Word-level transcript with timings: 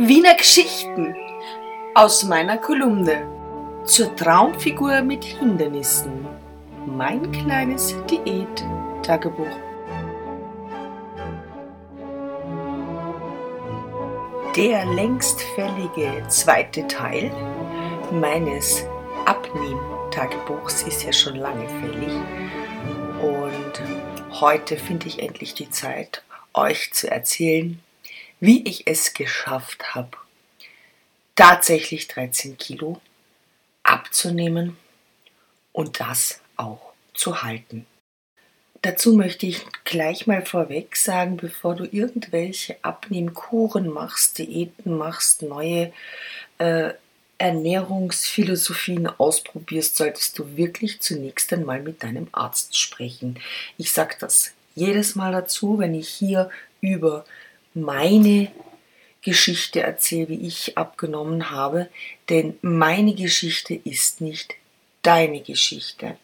Wiener 0.00 0.34
Geschichten 0.34 1.16
aus 1.92 2.22
meiner 2.22 2.56
Kolumne 2.56 3.26
zur 3.84 4.14
Traumfigur 4.14 5.02
mit 5.02 5.24
Hindernissen. 5.24 6.24
Mein 6.86 7.32
kleines 7.32 7.96
Diät-Tagebuch. 8.08 9.56
Der 14.54 14.86
längst 14.86 15.42
fällige 15.56 16.22
zweite 16.28 16.86
Teil 16.86 17.32
meines 18.12 18.84
Abnehm-Tagebuchs 19.26 20.82
ist 20.82 21.02
ja 21.02 21.12
schon 21.12 21.34
lange 21.34 21.68
fällig. 21.80 22.12
Und 23.20 24.40
heute 24.40 24.76
finde 24.76 25.08
ich 25.08 25.20
endlich 25.20 25.54
die 25.54 25.70
Zeit, 25.70 26.22
euch 26.54 26.92
zu 26.92 27.10
erzählen, 27.10 27.82
wie 28.40 28.66
ich 28.66 28.86
es 28.86 29.14
geschafft 29.14 29.94
habe, 29.94 30.16
tatsächlich 31.34 32.08
13 32.08 32.58
Kilo 32.58 33.00
abzunehmen 33.82 34.76
und 35.72 36.00
das 36.00 36.40
auch 36.56 36.92
zu 37.14 37.42
halten. 37.42 37.86
Dazu 38.82 39.14
möchte 39.14 39.46
ich 39.46 39.66
gleich 39.84 40.26
mal 40.26 40.44
vorweg 40.44 40.94
sagen, 40.96 41.36
bevor 41.36 41.74
du 41.74 41.84
irgendwelche 41.84 42.76
Abnehmkuren 42.82 43.88
machst, 43.88 44.38
Diäten 44.38 44.96
machst, 44.96 45.42
neue 45.42 45.92
äh, 46.58 46.92
Ernährungsphilosophien 47.38 49.06
ausprobierst, 49.06 49.96
solltest 49.96 50.38
du 50.38 50.56
wirklich 50.56 51.00
zunächst 51.00 51.52
einmal 51.52 51.82
mit 51.82 52.02
deinem 52.02 52.28
Arzt 52.32 52.76
sprechen. 52.76 53.40
Ich 53.78 53.92
sage 53.92 54.16
das 54.20 54.52
jedes 54.74 55.16
Mal 55.16 55.32
dazu, 55.32 55.78
wenn 55.78 55.94
ich 55.94 56.08
hier 56.08 56.50
über 56.80 57.24
meine 57.74 58.50
Geschichte 59.22 59.82
erzähle, 59.82 60.28
wie 60.28 60.46
ich 60.46 60.78
abgenommen 60.78 61.50
habe, 61.50 61.88
denn 62.28 62.56
meine 62.62 63.14
Geschichte 63.14 63.74
ist 63.74 64.20
nicht 64.20 64.54
deine 65.02 65.40
Geschichte. 65.40 66.16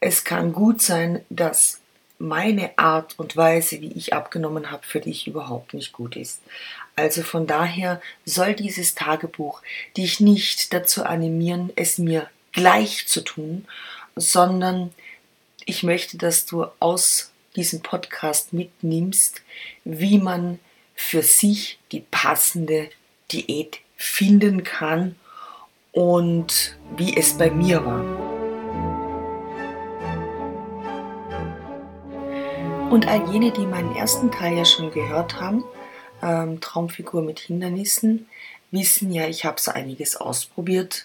Es 0.00 0.24
kann 0.24 0.52
gut 0.52 0.82
sein, 0.82 1.24
dass 1.30 1.80
meine 2.18 2.78
Art 2.78 3.18
und 3.18 3.36
Weise, 3.36 3.80
wie 3.80 3.92
ich 3.92 4.14
abgenommen 4.14 4.70
habe, 4.70 4.86
für 4.86 5.00
dich 5.00 5.26
überhaupt 5.26 5.74
nicht 5.74 5.92
gut 5.92 6.16
ist. 6.16 6.40
Also 6.96 7.22
von 7.22 7.46
daher 7.46 8.00
soll 8.24 8.54
dieses 8.54 8.94
Tagebuch 8.94 9.62
dich 9.96 10.20
nicht 10.20 10.72
dazu 10.72 11.04
animieren, 11.04 11.70
es 11.76 11.98
mir 11.98 12.30
gleich 12.52 13.06
zu 13.06 13.20
tun, 13.20 13.66
sondern 14.16 14.94
ich 15.66 15.82
möchte, 15.82 16.16
dass 16.16 16.46
du 16.46 16.66
aus 16.80 17.32
diesen 17.56 17.82
Podcast 17.82 18.52
mitnimmst, 18.52 19.42
wie 19.84 20.18
man 20.18 20.58
für 20.94 21.22
sich 21.22 21.78
die 21.92 22.04
passende 22.10 22.90
Diät 23.32 23.78
finden 23.96 24.62
kann 24.62 25.16
und 25.92 26.76
wie 26.96 27.16
es 27.16 27.36
bei 27.38 27.50
mir 27.50 27.84
war. 27.84 28.04
Und 32.90 33.08
all 33.08 33.30
jene, 33.32 33.50
die 33.50 33.66
meinen 33.66 33.96
ersten 33.96 34.30
Teil 34.30 34.56
ja 34.56 34.64
schon 34.64 34.92
gehört 34.92 35.40
haben, 35.40 35.64
ähm, 36.22 36.60
Traumfigur 36.60 37.20
mit 37.20 37.40
Hindernissen, 37.40 38.28
wissen 38.70 39.12
ja, 39.12 39.26
ich 39.26 39.44
habe 39.44 39.60
so 39.60 39.70
einiges 39.72 40.16
ausprobiert 40.16 41.04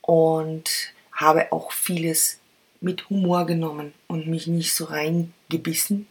und 0.00 0.92
habe 1.12 1.52
auch 1.52 1.72
vieles 1.72 2.38
mit 2.80 3.08
Humor 3.10 3.46
genommen 3.46 3.92
und 4.08 4.26
mich 4.26 4.46
nicht 4.46 4.74
so 4.74 4.86
reingebissen. 5.52 6.06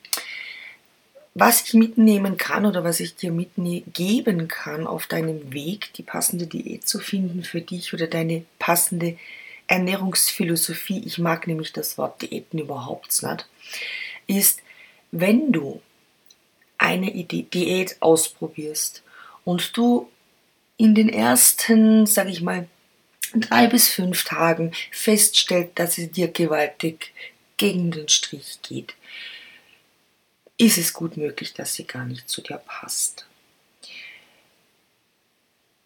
Was 1.34 1.64
ich 1.66 1.74
mitnehmen 1.74 2.38
kann 2.38 2.66
oder 2.66 2.84
was 2.84 3.00
ich 3.00 3.16
dir 3.16 3.32
mitgeben 3.32 4.50
kann 4.50 4.86
auf 4.86 5.08
deinem 5.08 5.54
Weg, 5.54 5.94
die 5.94 6.04
passende 6.04 6.46
Diät 6.46 6.86
zu 6.88 7.00
finden 7.00 7.44
für 7.44 7.62
dich 7.62 7.94
oder 7.94 8.08
deine 8.08 8.44
passende 8.60 9.18
Ernährungsphilosophie, 9.68 11.04
ich 11.06 11.20
mag 11.20 11.48
nämlich 11.48 11.72
das 11.72 11.98
Wort 11.98 12.22
Diäten 12.22 12.60
überhaupt 12.60 13.24
nicht, 13.24 13.48
ist, 14.28 14.62
wenn 15.12 15.54
du 15.54 15.82
eine 16.78 17.12
Diät 17.12 17.96
ausprobierst 18.02 19.02
und 19.46 19.78
du 19.78 20.10
in 20.76 20.96
den 20.96 21.08
ersten, 21.08 22.06
sag 22.08 22.28
ich 22.28 22.42
mal, 22.42 22.68
drei 23.36 23.68
bis 23.68 23.88
fünf 23.88 24.26
Tagen 24.26 24.74
feststellt, 24.92 25.72
dass 25.76 25.98
es 25.98 26.12
dir 26.12 26.28
gewaltig 26.28 27.14
gegen 27.62 27.92
den 27.92 28.10
Strich 28.10 28.58
geht, 28.64 28.96
ist 30.58 30.80
es 30.80 30.94
gut 30.94 31.16
möglich, 31.16 31.54
dass 31.54 31.76
sie 31.76 31.86
gar 31.86 32.06
nicht 32.06 32.28
zu 32.28 32.42
dir 32.42 32.58
passt. 32.58 33.28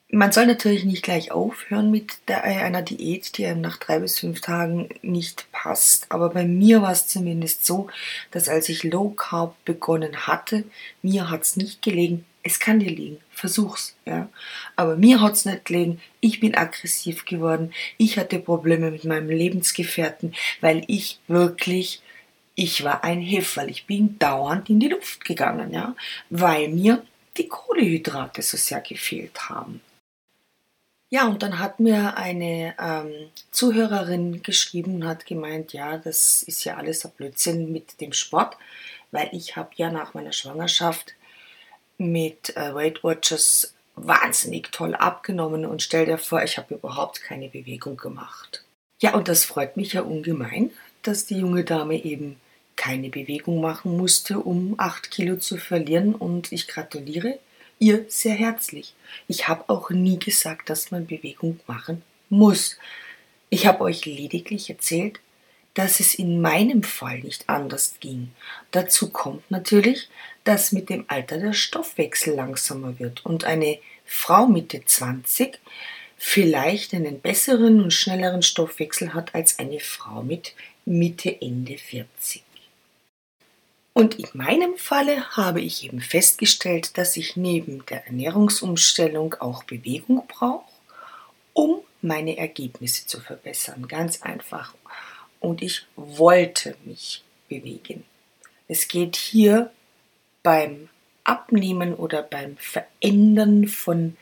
Man 0.07 0.31
soll 0.31 0.45
natürlich 0.45 0.85
nicht 0.85 1.03
gleich 1.03 1.33
aufhören 1.33 1.91
mit 1.91 2.13
der, 2.29 2.45
einer 2.45 2.81
Diät, 2.81 3.37
die 3.37 3.45
einem 3.45 3.59
nach 3.59 3.75
drei 3.75 3.99
bis 3.99 4.19
fünf 4.19 4.39
Tagen 4.39 4.87
nicht 5.01 5.51
passt. 5.51 6.05
Aber 6.07 6.29
bei 6.29 6.45
mir 6.45 6.81
war 6.81 6.93
es 6.93 7.07
zumindest 7.07 7.65
so, 7.65 7.89
dass 8.31 8.47
als 8.47 8.69
ich 8.69 8.83
Low 8.83 9.09
Carb 9.09 9.57
begonnen 9.65 10.27
hatte, 10.27 10.63
mir 11.01 11.29
hat 11.29 11.41
es 11.41 11.57
nicht 11.57 11.81
gelegen, 11.81 12.23
es 12.45 12.59
kann 12.59 12.79
dir 12.79 12.91
liegen, 12.91 13.17
versuch's, 13.31 13.95
ja. 14.05 14.29
Aber 14.75 14.95
mir 14.97 15.19
hat's 15.19 15.45
nicht 15.45 15.65
gelegen, 15.65 15.99
ich 16.19 16.39
bin 16.39 16.53
aggressiv 16.53 17.25
geworden, 17.25 17.73
ich 17.97 18.19
hatte 18.19 18.37
Probleme 18.37 18.91
mit 18.91 19.03
meinem 19.03 19.29
Lebensgefährten, 19.29 20.35
weil 20.61 20.83
ich 20.87 21.19
wirklich, 21.27 22.03
ich 22.53 22.83
war 22.83 23.03
ein 23.03 23.19
Heferl, 23.19 23.71
ich 23.71 23.87
bin 23.87 24.19
dauernd 24.19 24.69
in 24.69 24.79
die 24.79 24.89
Luft 24.89 25.25
gegangen, 25.25 25.73
ja, 25.73 25.95
weil 26.29 26.69
mir 26.69 27.03
die 27.35 27.47
Kohlehydrate 27.47 28.43
so 28.43 28.57
sehr 28.57 28.81
gefehlt 28.81 29.49
haben. 29.49 29.81
Ja, 31.09 31.27
und 31.27 31.41
dann 31.41 31.57
hat 31.57 31.79
mir 31.79 32.15
eine 32.15 32.75
ähm, 32.79 33.31
Zuhörerin 33.49 34.43
geschrieben 34.43 34.95
und 34.95 35.07
hat 35.07 35.25
gemeint, 35.25 35.73
ja, 35.73 35.97
das 35.97 36.43
ist 36.43 36.63
ja 36.63 36.77
alles 36.77 37.05
ein 37.05 37.11
Blödsinn 37.17 37.71
mit 37.71 37.99
dem 38.01 38.13
Sport, 38.13 38.55
weil 39.09 39.29
ich 39.31 39.55
habe 39.55 39.69
ja 39.77 39.89
nach 39.91 40.13
meiner 40.13 40.33
Schwangerschaft 40.33 41.15
mit 41.97 42.55
äh, 42.55 42.73
Weight 42.73 43.03
Watchers 43.03 43.73
wahnsinnig 43.95 44.71
toll 44.71 44.95
abgenommen 44.95 45.65
und 45.65 45.81
stell 45.81 46.05
dir 46.05 46.17
vor, 46.17 46.43
ich 46.43 46.57
habe 46.57 46.75
überhaupt 46.75 47.21
keine 47.21 47.47
Bewegung 47.47 47.97
gemacht. 47.97 48.63
Ja, 49.01 49.13
und 49.13 49.27
das 49.27 49.45
freut 49.45 49.77
mich 49.77 49.93
ja 49.93 50.01
ungemein, 50.01 50.71
dass 51.01 51.25
die 51.25 51.37
junge 51.37 51.63
Dame 51.63 52.03
eben 52.03 52.37
keine 52.75 53.09
Bewegung 53.09 53.61
machen 53.61 53.95
musste, 53.95 54.39
um 54.39 54.75
8 54.77 55.11
Kilo 55.11 55.37
zu 55.37 55.57
verlieren 55.57 56.13
und 56.13 56.51
ich 56.51 56.67
gratuliere 56.67 57.39
ihr 57.79 58.05
sehr 58.07 58.35
herzlich. 58.35 58.93
Ich 59.27 59.47
habe 59.47 59.69
auch 59.69 59.89
nie 59.89 60.19
gesagt, 60.19 60.69
dass 60.69 60.91
man 60.91 61.07
Bewegung 61.07 61.59
machen 61.67 62.03
muss. 62.29 62.77
Ich 63.49 63.67
habe 63.67 63.81
euch 63.81 64.05
lediglich 64.05 64.69
erzählt, 64.69 65.19
dass 65.73 65.99
es 65.99 66.15
in 66.15 66.41
meinem 66.41 66.83
Fall 66.83 67.19
nicht 67.19 67.49
anders 67.49 67.97
ging. 67.99 68.31
Dazu 68.71 69.09
kommt 69.09 69.49
natürlich, 69.51 70.09
dass 70.45 70.71
mit 70.71 70.89
dem 70.89 71.03
Alter 71.07 71.37
der 71.37 71.53
Stoffwechsel 71.53 72.33
langsamer 72.33 72.97
wird 72.99 73.25
und 73.25 73.43
eine 73.43 73.79
Frau 74.05 74.47
Mitte 74.47 74.85
20 74.85 75.59
vielleicht 76.17 76.93
einen 76.93 77.19
besseren 77.19 77.83
und 77.83 77.91
schnelleren 77.91 78.41
Stoffwechsel 78.41 79.13
hat 79.13 79.35
als 79.35 79.59
eine 79.59 79.79
Frau 79.79 80.23
mit 80.23 80.55
Mitte, 80.85 81.41
Ende 81.41 81.77
40. 81.77 82.43
Und 83.93 84.19
in 84.19 84.27
meinem 84.33 84.77
Falle 84.77 85.37
habe 85.37 85.61
ich 85.61 85.83
eben 85.85 86.01
festgestellt, 86.01 86.97
dass 86.97 87.17
ich 87.17 87.35
neben 87.35 87.85
der 87.87 88.05
Ernährungsumstellung 88.05 89.35
auch 89.35 89.63
Bewegung 89.63 90.27
brauche, 90.27 90.65
um 91.53 91.79
meine 92.01 92.37
Ergebnisse 92.37 93.07
zu 93.07 93.19
verbessern. 93.19 93.87
Ganz 93.87 94.21
einfach 94.21 94.75
und 95.39 95.61
ich 95.61 95.85
wollte 95.95 96.75
mich 96.83 97.23
bewegen. 97.47 98.03
Es 98.67 98.87
geht 98.87 99.15
hier 99.15 99.71
beim 100.45 100.89
Abnehmen 101.23 101.95
oder 101.95 102.21
beim 102.21 102.55
Verändern 102.57 103.67
von 103.67 104.15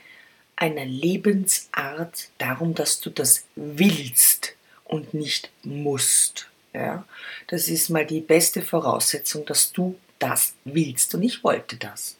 einer 0.56 0.86
Lebensart 0.86 2.30
darum, 2.38 2.74
dass 2.74 3.02
du 3.02 3.10
das 3.10 3.46
willst 3.58 4.56
und 4.86 5.14
nicht 5.14 5.52
musst. 5.64 6.50
Ja, 6.74 7.06
das 7.48 7.68
ist 7.68 7.90
mal 7.90 8.06
die 8.06 8.22
beste 8.22 8.62
Voraussetzung, 8.62 9.46
dass 9.46 9.74
du 9.74 10.00
das 10.18 10.56
willst 10.64 11.14
und 11.14 11.24
ich 11.24 11.44
wollte 11.44 11.76
das. 11.76 12.18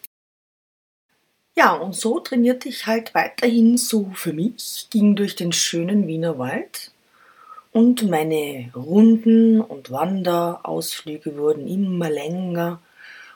Ja, 1.56 1.72
und 1.72 1.94
so 1.94 2.20
trainierte 2.20 2.68
ich 2.68 2.86
halt 2.86 3.14
weiterhin 3.14 3.78
so 3.78 4.10
für 4.14 4.34
mich, 4.34 4.88
ging 4.90 5.16
durch 5.16 5.34
den 5.34 5.52
schönen 5.52 6.06
Wiener 6.06 6.38
Wald 6.38 6.92
und 7.72 8.08
meine 8.10 8.70
Runden 8.76 9.62
und 9.62 9.90
Wanderausflüge 9.90 11.38
wurden 11.38 11.66
immer 11.66 12.10
länger 12.10 12.82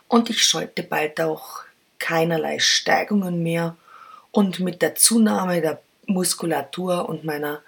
und 0.09 0.31
ich 0.31 0.43
scheute 0.43 0.83
bald 0.83 1.21
auch 1.21 1.61
keinerlei 1.99 2.59
Steigungen 2.59 3.43
mehr 3.43 3.77
und 4.31 4.61
mit 4.61 4.83
der 4.83 4.95
Zunahme 4.95 5.61
der 5.61 5.81
Muskulatur 6.07 7.09
und 7.09 7.25
meiner 7.25 7.63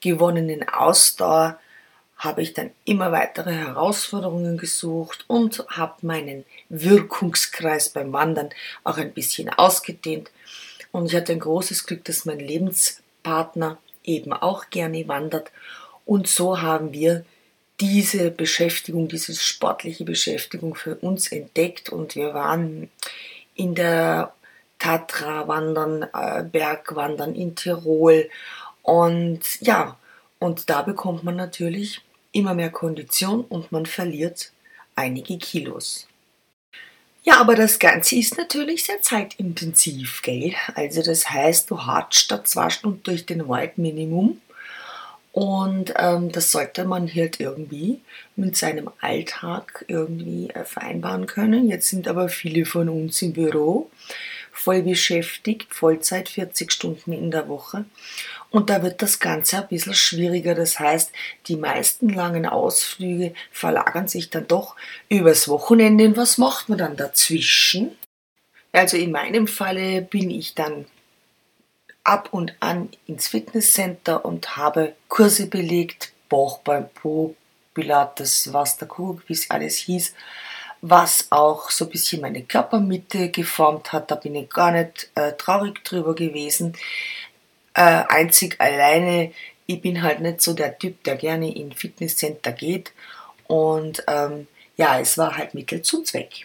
gewonnenen 0.00 0.68
Ausdauer 0.68 1.58
habe 2.16 2.42
ich 2.42 2.54
dann 2.54 2.70
immer 2.84 3.10
weitere 3.10 3.52
Herausforderungen 3.52 4.56
gesucht 4.56 5.24
und 5.26 5.64
habe 5.68 6.06
meinen 6.06 6.44
Wirkungskreis 6.68 7.88
beim 7.88 8.12
Wandern 8.12 8.50
auch 8.84 8.96
ein 8.96 9.12
bisschen 9.12 9.48
ausgedehnt 9.50 10.30
Und 10.92 11.06
ich 11.06 11.16
hatte 11.16 11.32
ein 11.32 11.40
großes 11.40 11.84
Glück, 11.86 12.04
dass 12.04 12.24
mein 12.24 12.38
Lebenspartner 12.38 13.78
eben 14.04 14.32
auch 14.32 14.70
gerne 14.70 15.08
wandert. 15.08 15.50
Und 16.04 16.28
so 16.28 16.60
haben 16.60 16.92
wir 16.92 17.24
diese 17.82 18.30
Beschäftigung, 18.30 19.08
diese 19.08 19.34
sportliche 19.34 20.04
Beschäftigung 20.04 20.76
für 20.76 20.94
uns 20.94 21.32
entdeckt 21.32 21.88
und 21.88 22.14
wir 22.14 22.32
waren 22.32 22.88
in 23.56 23.74
der 23.74 24.32
Tatra 24.78 25.48
wandern, 25.48 26.04
äh, 26.14 26.44
Bergwandern 26.44 27.34
in 27.34 27.56
Tirol 27.56 28.30
und 28.82 29.40
ja, 29.60 29.98
und 30.38 30.70
da 30.70 30.82
bekommt 30.82 31.24
man 31.24 31.34
natürlich 31.34 32.00
immer 32.30 32.54
mehr 32.54 32.70
Kondition 32.70 33.40
und 33.40 33.72
man 33.72 33.84
verliert 33.84 34.52
einige 34.94 35.36
Kilos. 35.38 36.06
Ja, 37.24 37.40
aber 37.40 37.56
das 37.56 37.80
Ganze 37.80 38.14
ist 38.14 38.38
natürlich 38.38 38.84
sehr 38.84 39.02
zeitintensiv, 39.02 40.22
gell? 40.22 40.54
Also 40.76 41.02
das 41.02 41.30
heißt, 41.30 41.68
du 41.68 41.84
hatst 41.84 42.20
statt 42.20 42.46
zwei 42.46 42.70
Stunden 42.70 43.02
durch 43.02 43.26
den 43.26 43.48
Wald 43.48 43.76
Minimum 43.76 44.40
und 45.32 45.94
ähm, 45.96 46.30
das 46.30 46.52
sollte 46.52 46.84
man 46.84 47.08
halt 47.12 47.40
irgendwie 47.40 48.00
mit 48.36 48.54
seinem 48.54 48.90
Alltag 49.00 49.86
irgendwie 49.88 50.50
äh, 50.50 50.64
vereinbaren 50.64 51.26
können. 51.26 51.68
Jetzt 51.68 51.88
sind 51.88 52.06
aber 52.06 52.28
viele 52.28 52.66
von 52.66 52.90
uns 52.90 53.22
im 53.22 53.32
Büro 53.32 53.90
voll 54.52 54.82
beschäftigt, 54.82 55.74
Vollzeit 55.74 56.28
40 56.28 56.70
Stunden 56.70 57.14
in 57.14 57.30
der 57.30 57.48
Woche. 57.48 57.86
Und 58.50 58.68
da 58.68 58.82
wird 58.82 59.00
das 59.00 59.18
Ganze 59.18 59.62
ein 59.62 59.68
bisschen 59.68 59.94
schwieriger. 59.94 60.54
Das 60.54 60.78
heißt, 60.78 61.10
die 61.46 61.56
meisten 61.56 62.10
langen 62.10 62.44
Ausflüge 62.44 63.32
verlagern 63.50 64.08
sich 64.08 64.28
dann 64.28 64.46
doch 64.46 64.76
übers 65.08 65.48
Wochenende. 65.48 66.04
Und 66.04 66.18
was 66.18 66.36
macht 66.36 66.68
man 66.68 66.76
dann 66.76 66.96
dazwischen? 66.98 67.96
Also 68.72 68.98
in 68.98 69.12
meinem 69.12 69.46
Falle 69.46 70.02
bin 70.02 70.30
ich 70.30 70.54
dann 70.54 70.84
ab 72.04 72.28
und 72.32 72.54
an 72.60 72.90
ins 73.06 73.28
Fitnesscenter 73.28 74.24
und 74.24 74.56
habe 74.56 74.94
Kurse 75.08 75.46
belegt, 75.46 76.12
Bauch 76.28 76.58
beim 76.60 76.88
Po, 76.88 77.34
Pilates, 77.74 78.52
was 78.52 78.76
der 78.76 78.88
Kuckuck, 78.88 79.28
wie 79.28 79.34
es 79.34 79.50
alles 79.50 79.76
hieß 79.76 80.14
was 80.82 81.28
auch 81.30 81.70
so 81.70 81.86
ein 81.86 81.90
bisschen 81.90 82.20
meine 82.20 82.42
Körpermitte 82.42 83.30
geformt 83.30 83.92
hat. 83.92 84.10
Da 84.10 84.16
bin 84.16 84.34
ich 84.34 84.50
gar 84.50 84.72
nicht 84.72 85.10
äh, 85.14 85.32
traurig 85.32 85.82
drüber 85.84 86.14
gewesen. 86.14 86.76
Äh, 87.72 88.02
einzig 88.08 88.60
alleine, 88.60 89.32
ich 89.66 89.80
bin 89.80 90.02
halt 90.02 90.20
nicht 90.20 90.42
so 90.42 90.52
der 90.52 90.76
Typ, 90.76 91.04
der 91.04 91.16
gerne 91.16 91.54
in 91.54 91.72
Fitnesscenter 91.72 92.52
geht. 92.52 92.92
Und 93.46 94.02
ähm, 94.08 94.48
ja, 94.76 94.98
es 94.98 95.16
war 95.16 95.36
halt 95.36 95.54
Mittel 95.54 95.82
zum 95.82 96.04
Zweck. 96.04 96.44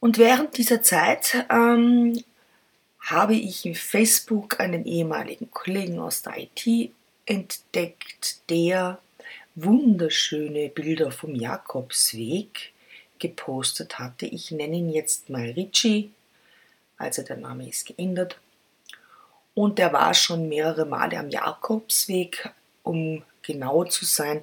Und 0.00 0.18
während 0.18 0.58
dieser 0.58 0.82
Zeit 0.82 1.46
ähm, 1.48 2.20
habe 3.02 3.34
ich 3.34 3.66
in 3.66 3.74
Facebook 3.74 4.60
einen 4.60 4.84
ehemaligen 4.84 5.50
Kollegen 5.50 5.98
aus 5.98 6.22
der 6.22 6.38
IT 6.38 6.92
entdeckt, 7.26 8.48
der 8.48 8.98
wunderschöne 9.54 10.68
Bilder 10.68 11.10
vom 11.10 11.34
Jakobsweg 11.34 12.72
gepostet 13.18 13.98
hatte. 13.98 14.26
Ich 14.26 14.50
nenne 14.50 14.76
ihn 14.76 14.90
jetzt 14.90 15.30
mal 15.30 15.50
Richie, 15.50 16.10
also 16.96 17.22
der 17.22 17.36
Name 17.36 17.68
ist 17.68 17.86
geändert. 17.86 18.38
Und 19.54 19.78
der 19.78 19.92
war 19.92 20.14
schon 20.14 20.48
mehrere 20.48 20.86
Male 20.86 21.18
am 21.18 21.28
Jakobsweg, 21.28 22.50
um 22.82 23.22
genau 23.42 23.84
zu 23.84 24.04
sein. 24.04 24.42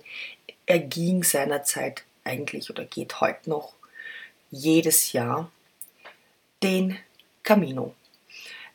Er 0.66 0.80
ging 0.80 1.24
seinerzeit 1.24 2.04
eigentlich 2.24 2.70
oder 2.70 2.86
geht 2.86 3.22
heute 3.22 3.50
noch 3.50 3.74
jedes 4.52 5.14
Jahr 5.14 5.52
den 6.62 6.98
Camino, 7.44 7.96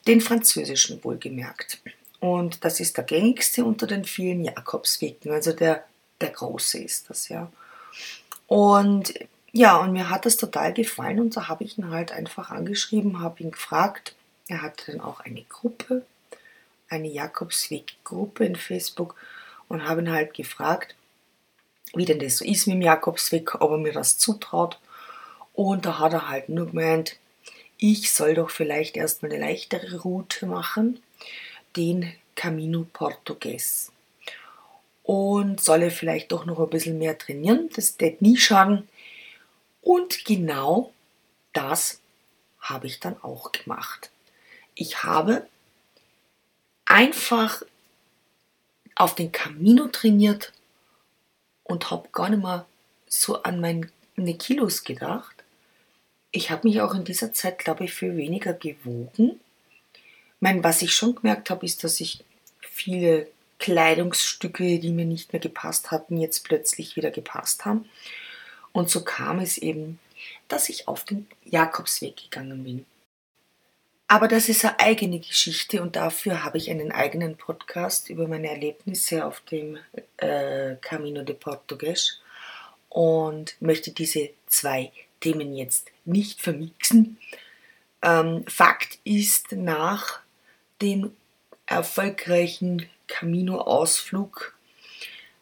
den 0.06 0.20
französischen 0.20 1.02
wohlgemerkt. 1.02 1.78
Und 2.20 2.64
das 2.64 2.80
ist 2.80 2.96
der 2.96 3.04
gängigste 3.04 3.64
unter 3.64 3.86
den 3.86 4.04
vielen 4.04 4.44
Jakobswegen, 4.44 5.32
also 5.32 5.52
der, 5.52 5.84
der 6.20 6.30
große 6.30 6.78
ist 6.78 7.10
das, 7.10 7.28
ja. 7.28 7.50
Und 8.46 9.14
ja, 9.52 9.76
und 9.76 9.92
mir 9.92 10.10
hat 10.10 10.26
das 10.26 10.36
total 10.36 10.72
gefallen 10.72 11.20
und 11.20 11.36
da 11.36 11.46
habe 11.48 11.62
ich 11.62 11.78
ihn 11.78 11.90
halt 11.90 12.10
einfach 12.10 12.50
angeschrieben, 12.50 13.20
habe 13.20 13.42
ihn 13.42 13.52
gefragt. 13.52 14.16
Er 14.48 14.62
hatte 14.62 14.90
dann 14.90 15.00
auch 15.00 15.20
eine 15.20 15.42
Gruppe, 15.42 16.04
eine 16.88 17.08
Jakobsweg-Gruppe 17.08 18.44
in 18.44 18.56
Facebook 18.56 19.14
und 19.68 19.86
habe 19.86 20.00
ihn 20.00 20.10
halt 20.10 20.34
gefragt, 20.34 20.96
wie 21.94 22.04
denn 22.04 22.18
das 22.18 22.38
so 22.38 22.44
ist 22.44 22.66
mit 22.66 22.74
dem 22.74 22.82
Jakobsweg, 22.82 23.54
ob 23.60 23.70
er 23.70 23.78
mir 23.78 23.92
das 23.92 24.18
zutraut. 24.18 24.80
Und 25.52 25.86
da 25.86 26.00
hat 26.00 26.12
er 26.12 26.28
halt 26.28 26.48
nur 26.48 26.66
gemeint, 26.66 27.16
ich 27.92 28.12
soll 28.12 28.32
doch 28.32 28.48
vielleicht 28.48 28.96
erstmal 28.96 29.30
eine 29.30 29.42
leichtere 29.42 30.00
Route 30.00 30.46
machen, 30.46 31.02
den 31.76 32.14
Camino 32.34 32.86
Portugues. 32.90 33.92
Und 35.02 35.60
solle 35.60 35.90
vielleicht 35.90 36.32
doch 36.32 36.46
noch 36.46 36.58
ein 36.60 36.70
bisschen 36.70 36.96
mehr 36.96 37.18
trainieren. 37.18 37.68
Das 37.76 38.00
wird 38.00 38.22
nie 38.22 38.38
schaden. 38.38 38.88
Und 39.82 40.24
genau 40.24 40.94
das 41.52 42.00
habe 42.58 42.86
ich 42.86 43.00
dann 43.00 43.22
auch 43.22 43.52
gemacht. 43.52 44.10
Ich 44.74 45.04
habe 45.04 45.46
einfach 46.86 47.62
auf 48.94 49.14
den 49.14 49.30
Camino 49.30 49.88
trainiert 49.88 50.54
und 51.64 51.90
habe 51.90 52.08
gar 52.12 52.30
nicht 52.30 52.42
mehr 52.42 52.64
so 53.06 53.42
an 53.42 53.60
meine 53.60 54.38
Kilos 54.38 54.84
gedacht. 54.84 55.33
Ich 56.36 56.50
habe 56.50 56.66
mich 56.66 56.80
auch 56.80 56.96
in 56.96 57.04
dieser 57.04 57.32
Zeit, 57.32 57.60
glaube 57.60 57.84
ich, 57.84 57.94
viel 57.94 58.16
weniger 58.16 58.54
gewogen. 58.54 59.38
Ich 59.92 60.40
meine, 60.40 60.64
was 60.64 60.82
ich 60.82 60.92
schon 60.92 61.14
gemerkt 61.14 61.48
habe, 61.48 61.64
ist, 61.64 61.84
dass 61.84 62.00
ich 62.00 62.24
viele 62.60 63.28
Kleidungsstücke, 63.60 64.80
die 64.80 64.90
mir 64.90 65.04
nicht 65.04 65.32
mehr 65.32 65.38
gepasst 65.38 65.92
hatten, 65.92 66.18
jetzt 66.20 66.42
plötzlich 66.42 66.96
wieder 66.96 67.12
gepasst 67.12 67.64
haben. 67.64 67.88
Und 68.72 68.90
so 68.90 69.04
kam 69.04 69.38
es 69.38 69.58
eben, 69.58 70.00
dass 70.48 70.68
ich 70.68 70.88
auf 70.88 71.04
den 71.04 71.28
Jakobsweg 71.44 72.16
gegangen 72.16 72.64
bin. 72.64 72.84
Aber 74.08 74.26
das 74.26 74.48
ist 74.48 74.64
eine 74.64 74.80
eigene 74.80 75.20
Geschichte 75.20 75.80
und 75.82 75.94
dafür 75.94 76.42
habe 76.42 76.58
ich 76.58 76.68
einen 76.68 76.90
eigenen 76.90 77.36
Podcast 77.36 78.10
über 78.10 78.26
meine 78.26 78.50
Erlebnisse 78.50 79.24
auf 79.24 79.40
dem 79.42 79.78
äh, 80.16 80.74
Camino 80.80 81.22
de 81.22 81.36
Portugues 81.36 82.20
und 82.88 83.54
möchte 83.60 83.92
diese 83.92 84.30
zwei 84.48 84.90
Themen 85.24 85.54
jetzt 85.54 85.90
nicht 86.04 86.40
vermixen. 86.40 87.18
Ähm, 88.02 88.44
Fakt 88.46 88.98
ist, 89.04 89.52
nach 89.52 90.20
dem 90.80 91.12
erfolgreichen 91.66 92.86
Camino-Ausflug 93.08 94.54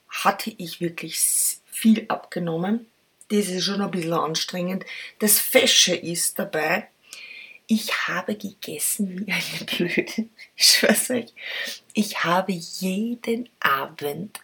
hatte 0.08 0.54
ich 0.56 0.80
wirklich 0.80 1.18
viel 1.66 2.04
abgenommen 2.08 2.86
das 3.32 3.48
ist 3.48 3.64
schon 3.64 3.80
ein 3.80 3.90
bisschen 3.90 4.12
anstrengend. 4.12 4.84
Das 5.18 5.38
Fesche 5.38 5.94
ist 5.94 6.38
dabei, 6.38 6.88
ich 7.66 8.08
habe 8.08 8.36
gegessen 8.36 9.26
wie 9.26 9.32
eine 9.32 9.66
Blöde. 9.66 10.28
Ich 10.54 10.66
schwör's 10.66 11.08
euch. 11.10 11.32
Ich 11.94 12.24
habe 12.24 12.52
jeden 12.52 13.48
Abend 13.60 14.38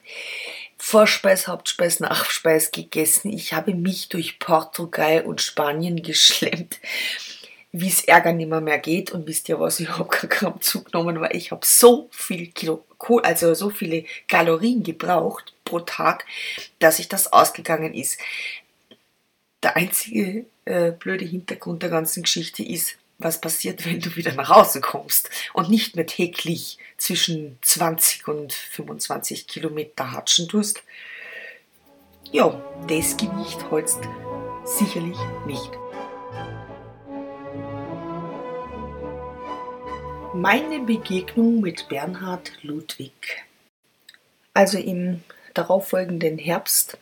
Vorspeis, 0.78 1.48
Hauptspeis, 1.48 2.00
Nachspeis 2.00 2.70
gegessen. 2.70 3.32
Ich 3.32 3.52
habe 3.52 3.74
mich 3.74 4.08
durch 4.08 4.38
Portugal 4.38 5.22
und 5.22 5.40
Spanien 5.40 6.02
geschlemmt, 6.02 6.78
wie 7.72 7.88
es 7.88 8.04
Ärger 8.04 8.32
nimmer 8.32 8.60
mehr 8.60 8.78
geht. 8.78 9.10
Und 9.10 9.26
wisst 9.26 9.48
ihr 9.48 9.60
was, 9.60 9.80
ich 9.80 9.88
habe 9.90 10.08
Gramm 10.28 10.60
zugenommen, 10.60 11.20
weil 11.20 11.36
ich 11.36 11.50
habe 11.50 11.66
so 11.66 12.08
viel 12.12 12.46
Kilo, 12.48 12.84
also 13.22 13.54
so 13.54 13.70
viele 13.70 14.04
Kalorien 14.28 14.82
gebraucht 14.82 15.52
pro 15.64 15.80
Tag, 15.80 16.24
dass 16.78 16.98
ich 16.98 17.08
das 17.08 17.32
ausgegangen 17.32 17.92
ist. 17.92 18.18
Der 19.62 19.76
einzige 19.76 20.46
äh, 20.64 20.92
blöde 20.92 21.24
Hintergrund 21.24 21.82
der 21.82 21.90
ganzen 21.90 22.22
Geschichte 22.22 22.62
ist, 22.62 22.96
was 23.18 23.40
passiert, 23.40 23.84
wenn 23.84 24.00
du 24.00 24.16
wieder 24.16 24.32
nach 24.32 24.48
Hause 24.48 24.80
kommst 24.80 25.30
und 25.52 25.68
nicht 25.68 25.96
mehr 25.96 26.06
täglich 26.06 26.78
zwischen 26.96 27.58
20 27.62 28.26
und 28.28 28.52
25 28.52 29.46
Kilometer 29.46 30.12
hatschen 30.12 30.48
tust. 30.48 30.82
Ja, 32.30 32.62
das 32.86 33.16
Gewicht 33.16 33.70
holst 33.70 34.00
sicherlich 34.64 35.16
nicht. 35.46 35.70
Meine 40.34 40.80
Begegnung 40.80 41.60
mit 41.60 41.88
Bernhard 41.88 42.52
Ludwig. 42.62 43.44
Also 44.52 44.78
im 44.78 45.24
darauffolgenden 45.54 46.38
Herbst 46.38 46.98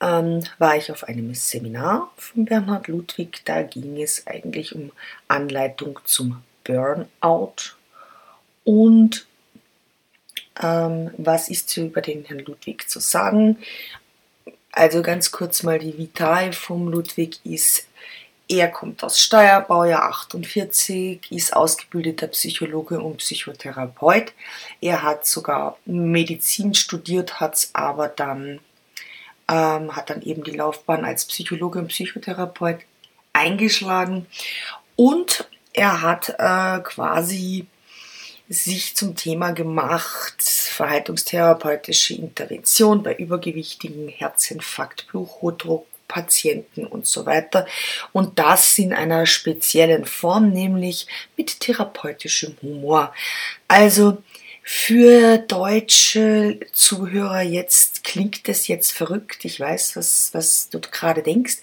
ähm, 0.00 0.44
war 0.58 0.76
ich 0.76 0.90
auf 0.92 1.04
einem 1.04 1.34
Seminar 1.34 2.10
von 2.16 2.44
Bernhard 2.44 2.88
Ludwig. 2.88 3.42
Da 3.44 3.62
ging 3.62 4.00
es 4.00 4.26
eigentlich 4.26 4.74
um 4.74 4.92
Anleitung 5.26 5.98
zum 6.04 6.42
Burnout. 6.64 7.74
Und 8.64 9.26
ähm, 10.60 11.10
was 11.16 11.48
ist 11.48 11.70
so 11.70 11.82
über 11.82 12.00
den 12.00 12.24
Herrn 12.24 12.40
Ludwig 12.40 12.88
zu 12.88 13.00
sagen? 13.00 13.58
Also 14.72 15.02
ganz 15.02 15.32
kurz 15.32 15.62
mal 15.62 15.78
die 15.78 15.96
Vitae 15.96 16.52
vom 16.52 16.88
Ludwig 16.88 17.40
ist, 17.44 17.88
er 18.50 18.68
kommt 18.68 19.04
aus 19.04 19.20
Steuerbaujahr 19.20 20.04
48, 20.04 21.30
ist 21.30 21.54
ausgebildeter 21.54 22.28
Psychologe 22.28 22.98
und 22.98 23.18
Psychotherapeut. 23.18 24.32
Er 24.80 25.02
hat 25.02 25.26
sogar 25.26 25.76
Medizin 25.84 26.72
studiert, 26.72 27.40
hat 27.40 27.56
es 27.56 27.74
aber 27.74 28.08
dann, 28.08 28.60
ähm, 29.50 29.96
hat 29.96 30.10
dann 30.10 30.22
eben 30.22 30.44
die 30.44 30.56
Laufbahn 30.56 31.04
als 31.04 31.24
Psychologe 31.24 31.78
und 31.78 31.88
Psychotherapeut 31.88 32.80
eingeschlagen. 33.32 34.26
Und 34.96 35.48
er 35.72 36.02
hat 36.02 36.30
äh, 36.38 36.80
quasi 36.82 37.66
sich 38.48 38.96
zum 38.96 39.14
Thema 39.14 39.52
gemacht, 39.52 40.42
verhaltungstherapeutische 40.42 42.14
Intervention 42.14 43.02
bei 43.02 43.14
übergewichtigen 43.14 44.08
Herzinfarkt, 44.08 45.06
Bluthochdruck, 45.08 45.86
Patienten 46.08 46.86
und 46.86 47.06
so 47.06 47.26
weiter. 47.26 47.66
Und 48.12 48.38
das 48.38 48.78
in 48.78 48.94
einer 48.94 49.26
speziellen 49.26 50.06
Form, 50.06 50.50
nämlich 50.50 51.06
mit 51.36 51.60
therapeutischem 51.60 52.56
Humor. 52.62 53.12
Also 53.68 54.22
für 54.70 55.38
deutsche 55.38 56.60
Zuhörer 56.74 57.40
jetzt 57.40 58.04
klingt 58.04 58.46
es 58.50 58.68
jetzt 58.68 58.92
verrückt. 58.92 59.46
Ich 59.46 59.58
weiß, 59.58 59.96
was, 59.96 60.28
was 60.34 60.68
du 60.68 60.78
gerade 60.78 61.22
denkst. 61.22 61.56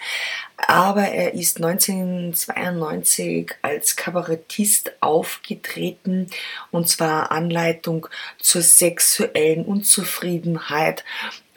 Aber 0.58 1.04
er 1.04 1.36
ist 1.36 1.58
1992 1.58 3.52
als 3.62 3.96
Kabarettist 3.96 4.94
aufgetreten 5.02 6.32
und 6.72 6.90
zwar 6.90 7.32
Anleitung 7.32 8.08
zur 8.40 8.64
sexuellen 8.64 9.66
Unzufriedenheit. 9.66 11.06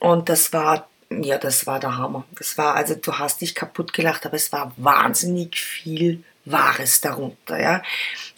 Und 0.01 0.29
das 0.29 0.53
war 0.53 0.87
ja, 1.11 1.39
das 1.39 1.67
war 1.67 1.81
der 1.81 1.97
Hammer. 1.97 2.27
Das 2.37 2.59
war, 2.59 2.75
also 2.75 2.95
du 2.95 3.15
hast 3.15 3.41
dich 3.41 3.55
kaputt 3.55 3.95
gelacht, 3.95 4.27
aber 4.27 4.37
es 4.37 4.53
war 4.53 4.75
wahnsinnig 4.77 5.59
viel 5.59 6.23
Wahres 6.45 7.01
darunter, 7.01 7.61
ja. 7.61 7.83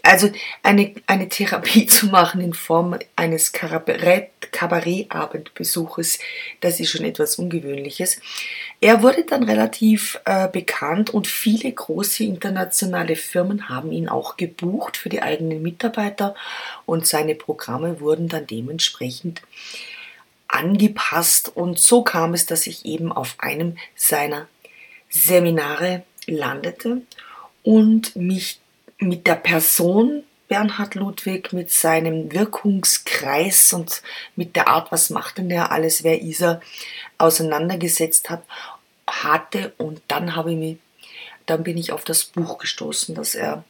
Also 0.02 0.30
eine, 0.62 0.94
eine 1.06 1.28
Therapie 1.28 1.84
zu 1.86 2.06
machen 2.06 2.40
in 2.40 2.54
Form 2.54 2.98
eines 3.16 3.52
Kabarettabendbesuches, 3.52 6.18
das 6.60 6.80
ist 6.80 6.90
schon 6.90 7.04
etwas 7.04 7.36
Ungewöhnliches. 7.36 8.18
Er 8.80 9.02
wurde 9.02 9.24
dann 9.24 9.42
relativ 9.42 10.18
äh, 10.24 10.48
bekannt 10.48 11.10
und 11.10 11.26
viele 11.26 11.70
große 11.70 12.24
internationale 12.24 13.16
Firmen 13.16 13.68
haben 13.68 13.92
ihn 13.92 14.08
auch 14.08 14.38
gebucht 14.38 14.96
für 14.96 15.10
die 15.10 15.20
eigenen 15.22 15.60
Mitarbeiter 15.62 16.34
und 16.86 17.06
seine 17.06 17.34
Programme 17.34 18.00
wurden 18.00 18.28
dann 18.28 18.46
dementsprechend 18.46 19.42
angepasst 20.48 21.52
und 21.54 21.78
so 21.78 22.02
kam 22.02 22.32
es, 22.34 22.46
dass 22.46 22.66
ich 22.66 22.84
eben 22.84 23.12
auf 23.12 23.36
einem 23.38 23.76
seiner 23.94 24.48
Seminare 25.08 26.02
landete 26.26 27.02
und 27.62 28.16
mich 28.16 28.60
mit 28.98 29.26
der 29.26 29.36
Person 29.36 30.24
Bernhard 30.50 30.96
Ludwig, 30.96 31.52
mit 31.52 31.70
seinem 31.70 32.32
Wirkungskreis 32.32 33.72
und 33.72 34.02
mit 34.34 34.56
der 34.56 34.66
Art, 34.66 34.90
was 34.90 35.08
macht 35.08 35.38
denn 35.38 35.48
der 35.48 35.70
alles, 35.70 36.02
wer 36.02 36.20
ist 36.20 36.42
er, 36.42 36.60
auseinandergesetzt 37.18 38.30
hat, 38.30 38.42
hatte. 39.06 39.72
Und 39.78 40.02
dann 40.08 40.34
habe 40.34 40.50
ich 40.50 40.58
mich, 40.58 40.76
dann 41.46 41.62
bin 41.62 41.78
ich 41.78 41.92
auf 41.92 42.02
das 42.02 42.24
Buch 42.24 42.58
gestoßen, 42.58 43.14
das 43.14 43.36
er 43.36 43.64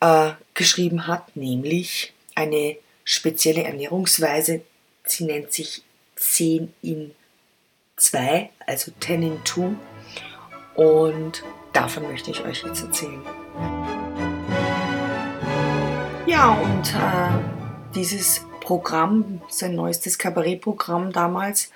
äh, 0.00 0.32
geschrieben 0.52 1.06
hat, 1.06 1.34
nämlich 1.34 2.12
eine 2.34 2.76
spezielle 3.04 3.64
Ernährungsweise, 3.64 4.60
sie 5.04 5.24
nennt 5.24 5.50
sich 5.50 5.82
10 6.16 6.74
in 6.82 7.14
2, 7.96 8.50
also 8.66 8.92
10 9.00 9.22
in 9.22 9.46
2 9.46 9.70
und 10.74 11.42
davon 11.72 12.04
möchte 12.04 12.30
ich 12.30 12.44
euch 12.44 12.62
jetzt 12.64 12.82
erzählen. 12.82 13.22
Ja, 16.26 16.50
und 16.50 16.94
äh, 16.94 17.94
dieses 17.94 18.46
Programm, 18.60 19.42
sein 19.48 19.74
neuestes 19.74 20.18
Kabarettprogramm 20.18 21.12
damals, 21.12 21.70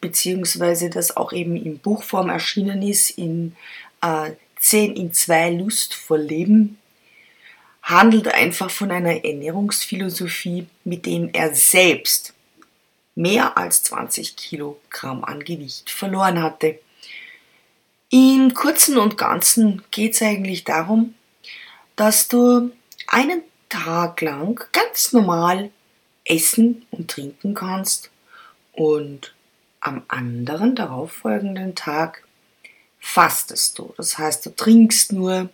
beziehungsweise 0.00 0.90
das 0.90 1.16
auch 1.16 1.32
eben 1.32 1.56
in 1.56 1.78
Buchform 1.78 2.28
erschienen 2.28 2.82
ist, 2.82 3.10
in 3.10 3.56
äh, 4.02 4.32
10 4.58 4.96
in 4.96 5.12
2 5.12 5.50
Lust 5.50 5.94
vor 5.94 6.18
Leben, 6.18 6.78
handelt 7.82 8.28
einfach 8.28 8.70
von 8.70 8.90
einer 8.90 9.24
Ernährungsphilosophie, 9.24 10.66
mit 10.84 11.06
dem 11.06 11.30
er 11.32 11.54
selbst 11.54 12.34
mehr 13.14 13.56
als 13.56 13.82
20 13.84 14.36
Kilogramm 14.36 15.24
an 15.24 15.44
Gewicht 15.44 15.90
verloren 15.90 16.42
hatte. 16.42 16.78
Im 18.16 18.54
Kurzen 18.54 18.96
und 18.96 19.18
Ganzen 19.18 19.82
geht 19.90 20.14
es 20.14 20.22
eigentlich 20.22 20.62
darum, 20.62 21.16
dass 21.96 22.28
du 22.28 22.70
einen 23.08 23.42
Tag 23.68 24.20
lang 24.20 24.64
ganz 24.70 25.12
normal 25.12 25.72
essen 26.24 26.86
und 26.92 27.10
trinken 27.10 27.54
kannst 27.54 28.12
und 28.72 29.34
am 29.80 30.04
anderen 30.06 30.76
darauffolgenden 30.76 31.74
Tag 31.74 32.22
fastest 33.00 33.80
du. 33.80 33.92
Das 33.96 34.16
heißt, 34.16 34.46
du 34.46 34.50
trinkst 34.50 35.12
nur 35.12 35.48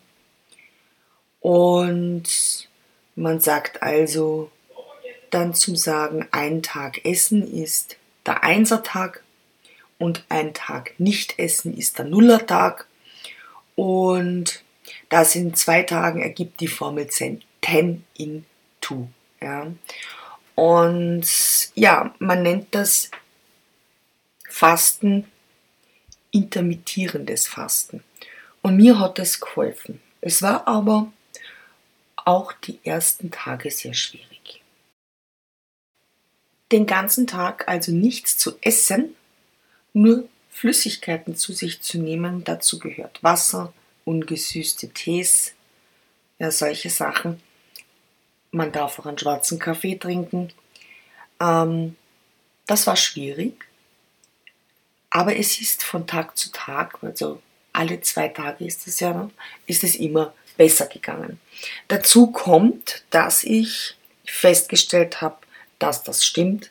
und 1.41 2.69
man 3.17 3.41
sagt 3.41 3.83
also 3.83 4.51
dann 5.31 5.55
zum 5.55 5.77
Sagen, 5.77 6.29
ein 6.31 6.63
Tag 6.63 7.07
Essen 7.07 7.43
ist 7.43 7.97
der 8.27 8.45
Einsertag 8.45 9.23
und 10.01 10.25
ein 10.31 10.55
Tag 10.55 10.99
nicht 10.99 11.39
essen 11.39 11.77
ist 11.77 11.99
der 11.99 12.07
Nullertag. 12.07 12.87
Und 13.77 14.65
das 15.11 15.37
in 15.37 15.55
zwei 15.55 15.83
Tagen 15.83 16.23
ergibt 16.23 16.61
die 16.61 16.69
Formel 16.69 17.07
10, 17.07 17.43
10 17.63 18.05
in 18.17 18.47
2. 18.81 19.07
Ja. 19.43 19.67
Und 20.55 21.27
ja, 21.75 22.15
man 22.19 22.43
nennt 22.43 22.75
das 22.75 23.11
Fasten 24.49 25.31
intermittierendes 26.31 27.47
Fasten. 27.47 28.03
Und 28.63 28.77
mir 28.77 28.99
hat 28.99 29.19
das 29.19 29.39
geholfen. 29.39 30.01
Es 30.23 30.41
war 30.41 30.67
aber 30.67 31.13
auch 32.17 32.53
die 32.55 32.79
ersten 32.85 33.31
Tage 33.31 33.71
sehr 33.71 33.95
schwierig. 33.95 34.63
Den 36.73 36.87
ganzen 36.87 37.27
Tag 37.27 37.69
also 37.69 37.93
nichts 37.93 38.39
zu 38.39 38.57
essen 38.63 39.15
nur 39.93 40.29
Flüssigkeiten 40.51 41.37
zu 41.37 41.53
sich 41.53 41.81
zu 41.83 41.99
nehmen. 41.99 42.45
Dazu 42.45 42.79
gehört 42.79 43.23
Wasser, 43.23 43.73
ungesüßte 44.05 44.91
Tees, 44.91 45.55
ja, 46.39 46.51
solche 46.51 46.91
Sachen. 46.91 47.41
Man 48.51 48.73
darf 48.73 48.99
auch 48.99 49.07
einen 49.07 49.19
schwarzen 49.19 49.59
Kaffee 49.59 49.97
trinken. 49.97 50.53
Ähm, 51.41 51.97
das 52.67 52.87
war 52.87 52.97
schwierig, 52.97 53.65
aber 55.11 55.37
es 55.37 55.61
ist 55.61 55.83
von 55.83 56.07
Tag 56.07 56.37
zu 56.37 56.53
Tag, 56.53 57.03
also 57.03 57.43
alle 57.73 58.01
zwei 58.01 58.29
Tage 58.29 58.65
ist 58.65 58.87
es 58.87 59.01
ja, 59.01 59.31
ist 59.67 59.85
es 59.85 59.97
immer 59.97 60.35
besser 60.57 60.87
gegangen. 60.87 61.41
Dazu 61.89 62.29
kommt, 62.29 63.05
dass 63.11 63.45
ich 63.45 63.97
festgestellt 64.25 65.21
habe, 65.21 65.39
dass 65.79 66.03
das 66.03 66.25
stimmt. 66.25 66.71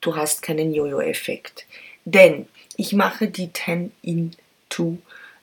Du 0.00 0.16
hast 0.16 0.42
keinen 0.42 0.74
Jojo-Effekt. 0.74 1.66
Denn 2.12 2.48
ich 2.76 2.92
mache 2.92 3.28
die 3.28 3.52
10 3.52 3.92
in 4.02 4.32
2 4.68 4.98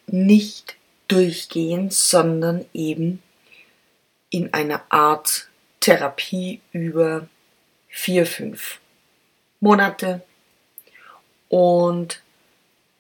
nicht 0.08 0.76
durchgehend, 1.08 1.94
sondern 1.94 2.66
eben 2.74 3.22
in 4.30 4.54
einer 4.54 4.82
Art 4.90 5.48
Therapie 5.80 6.60
über 6.74 7.28
vier, 7.88 8.26
fünf 8.26 8.80
Monate 9.62 10.22
und 11.48 12.22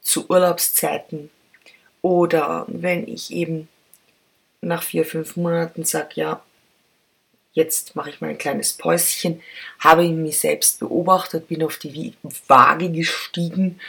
zu 0.01 0.29
Urlaubszeiten. 0.29 1.29
Oder 2.01 2.65
wenn 2.69 3.05
ich 3.05 3.33
eben 3.33 3.67
nach 4.61 4.83
vier, 4.83 5.03
fünf 5.03 5.35
Monaten 5.35 5.83
sage, 5.83 6.11
ja, 6.15 6.41
jetzt 7.57 7.95
mache 7.95 8.11
ich 8.11 8.21
mal 8.21 8.29
ein 8.29 8.37
kleines 8.37 8.73
Päuschen, 8.73 9.41
habe 9.79 10.05
ich 10.05 10.11
mich 10.11 10.37
selbst 10.37 10.79
beobachtet, 10.79 11.47
bin 11.47 11.63
auf 11.63 11.77
die 11.79 12.13
Waage 12.47 12.91
gestiegen 12.91 13.79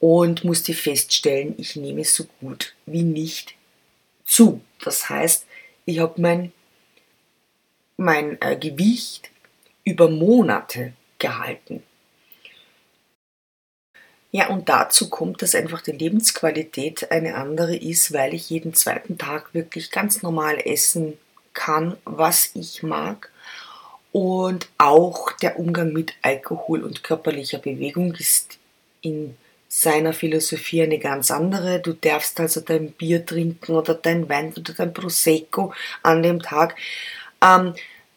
und 0.00 0.42
musste 0.42 0.74
feststellen, 0.74 1.54
ich 1.58 1.76
nehme 1.76 2.04
so 2.04 2.24
gut 2.40 2.74
wie 2.86 3.04
nicht 3.04 3.54
zu. 4.24 4.60
Das 4.84 5.08
heißt, 5.08 5.46
ich 5.84 6.00
habe 6.00 6.20
mein, 6.20 6.52
mein 7.96 8.36
äh, 8.42 8.56
Gewicht 8.56 9.30
über 9.84 10.10
Monate 10.10 10.92
gehalten. 11.20 11.84
Ja, 14.32 14.48
und 14.48 14.68
dazu 14.68 15.08
kommt, 15.08 15.40
dass 15.42 15.54
einfach 15.54 15.82
die 15.82 15.92
Lebensqualität 15.92 17.12
eine 17.12 17.36
andere 17.36 17.76
ist, 17.76 18.12
weil 18.12 18.34
ich 18.34 18.50
jeden 18.50 18.74
zweiten 18.74 19.18
Tag 19.18 19.54
wirklich 19.54 19.92
ganz 19.92 20.22
normal 20.22 20.58
essen 20.64 21.16
kann, 21.54 21.96
was 22.04 22.50
ich 22.54 22.82
mag. 22.82 23.30
Und 24.12 24.68
auch 24.76 25.32
der 25.32 25.58
Umgang 25.58 25.92
mit 25.92 26.14
Alkohol 26.20 26.82
und 26.82 27.02
körperlicher 27.02 27.58
Bewegung 27.58 28.14
ist 28.14 28.58
in 29.00 29.36
seiner 29.68 30.12
Philosophie 30.12 30.82
eine 30.82 30.98
ganz 30.98 31.30
andere. 31.30 31.80
Du 31.80 31.94
darfst 31.94 32.38
also 32.38 32.60
dein 32.60 32.92
Bier 32.92 33.24
trinken 33.24 33.72
oder 33.72 33.94
dein 33.94 34.28
Wein 34.28 34.52
oder 34.54 34.74
dein 34.74 34.92
Prosecco 34.92 35.72
an 36.02 36.22
dem 36.22 36.42
Tag. 36.42 36.76
Ähm, 37.42 37.74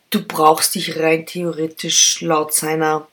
du 0.09 0.21
brauchst 0.25 0.75
dich 0.75 0.99
rein 0.99 1.25
theoretisch 1.25 2.19
laut 2.21 2.53
seiner 2.53 3.07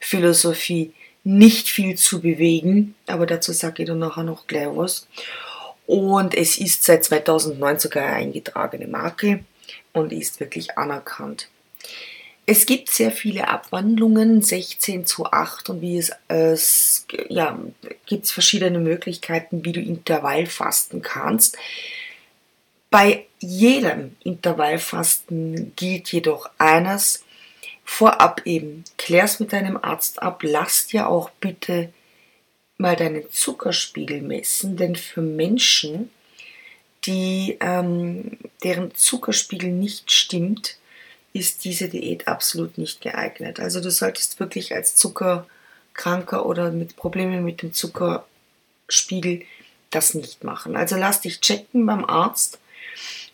Philosophie 0.00 0.92
nicht 1.22 1.68
viel 1.68 1.96
zu 1.96 2.20
bewegen, 2.20 2.96
aber 3.06 3.26
dazu 3.26 3.52
sage 3.52 3.82
ich 3.82 3.88
dann 3.88 4.00
nachher 4.00 4.24
noch 4.24 4.48
gleich 4.48 4.68
was. 4.72 5.06
Und 5.86 6.34
es 6.34 6.58
ist 6.58 6.82
seit 6.82 7.04
2009 7.04 7.78
sogar 7.78 8.04
eine 8.06 8.16
eingetragene 8.16 8.88
Marke 8.88 9.44
und 9.96 10.12
ist 10.12 10.40
wirklich 10.40 10.76
anerkannt. 10.78 11.48
Es 12.48 12.66
gibt 12.66 12.90
sehr 12.90 13.10
viele 13.10 13.48
Abwandlungen, 13.48 14.40
16 14.40 15.04
zu 15.04 15.26
8 15.26 15.70
und 15.70 15.80
wie 15.80 15.98
es, 15.98 16.12
es 16.28 17.06
ja, 17.28 17.58
gibt 18.06 18.26
es 18.26 18.30
verschiedene 18.30 18.78
Möglichkeiten, 18.78 19.64
wie 19.64 19.72
du 19.72 19.80
Intervallfasten 19.80 21.02
kannst. 21.02 21.58
Bei 22.88 23.26
jedem 23.40 24.14
Intervallfasten 24.22 25.72
gilt 25.74 26.12
jedoch 26.12 26.48
eines, 26.56 27.24
vorab 27.84 28.42
eben, 28.44 28.84
klär's 28.96 29.40
mit 29.40 29.52
deinem 29.52 29.76
Arzt 29.76 30.22
ab, 30.22 30.42
lass 30.44 30.86
dir 30.86 31.08
auch 31.08 31.30
bitte 31.40 31.92
mal 32.78 32.94
deinen 32.94 33.28
Zuckerspiegel 33.30 34.22
messen, 34.22 34.76
denn 34.76 34.94
für 34.94 35.22
Menschen, 35.22 36.10
die, 37.04 37.56
ähm, 37.60 38.38
deren 38.62 38.94
Zuckerspiegel 38.94 39.70
nicht 39.70 40.10
stimmt, 40.10 40.78
ist 41.32 41.64
diese 41.64 41.88
Diät 41.88 42.26
absolut 42.28 42.78
nicht 42.78 43.00
geeignet. 43.00 43.60
Also 43.60 43.80
du 43.80 43.90
solltest 43.90 44.40
wirklich 44.40 44.74
als 44.74 44.96
Zuckerkranker 44.96 46.46
oder 46.46 46.70
mit 46.70 46.96
Problemen 46.96 47.44
mit 47.44 47.62
dem 47.62 47.72
Zuckerspiegel 47.72 49.42
das 49.90 50.14
nicht 50.14 50.44
machen. 50.44 50.76
Also 50.76 50.96
lass 50.96 51.20
dich 51.20 51.40
checken 51.40 51.86
beim 51.86 52.04
Arzt. 52.04 52.58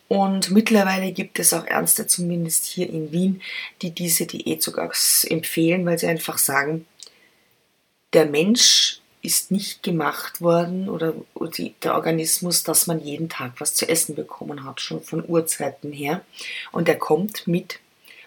Und 0.09 0.50
mittlerweile 0.50 1.12
gibt 1.12 1.38
es 1.38 1.54
auch 1.54 1.66
Ärzte, 1.66 2.07
zumindest 2.07 2.66
hier 2.66 2.88
in 2.88 3.12
Wien, 3.12 3.40
die 3.81 3.92
diese 3.92 4.26
Diät 4.26 4.62
sogar 4.62 4.92
empfehlen, 5.25 5.87
weil 5.87 5.99
sie 5.99 6.07
einfach 6.07 6.37
sagen, 6.37 6.87
der 8.12 8.26
Mensch 8.26 9.00
ist 9.22 9.52
nicht 9.52 9.82
gemacht 9.84 10.40
worden 10.40 10.88
oder 10.88 11.14
der 11.84 11.94
Organismus, 11.94 12.64
dass 12.64 12.88
man 12.88 13.00
jeden 13.00 13.28
Tag 13.28 13.52
was 13.58 13.74
zu 13.74 13.88
essen 13.88 14.16
bekommen 14.16 14.64
hat, 14.64 14.80
schon 14.80 15.02
von 15.02 15.24
Urzeiten 15.26 15.92
her. 15.92 16.24
Und 16.72 16.88
er 16.88 16.98
kommt 16.98 17.46
mit 17.46 17.78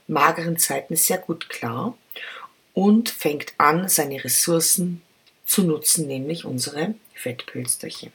mageren 0.07 0.57
Zeiten 0.57 0.95
sehr 0.95 1.17
gut 1.17 1.49
klar 1.49 1.97
und 2.73 3.09
fängt 3.09 3.53
an, 3.57 3.89
seine 3.89 4.23
Ressourcen 4.23 5.01
zu 5.45 5.63
nutzen, 5.63 6.07
nämlich 6.07 6.45
unsere 6.45 6.95
Fettpölsterchen. 7.13 8.11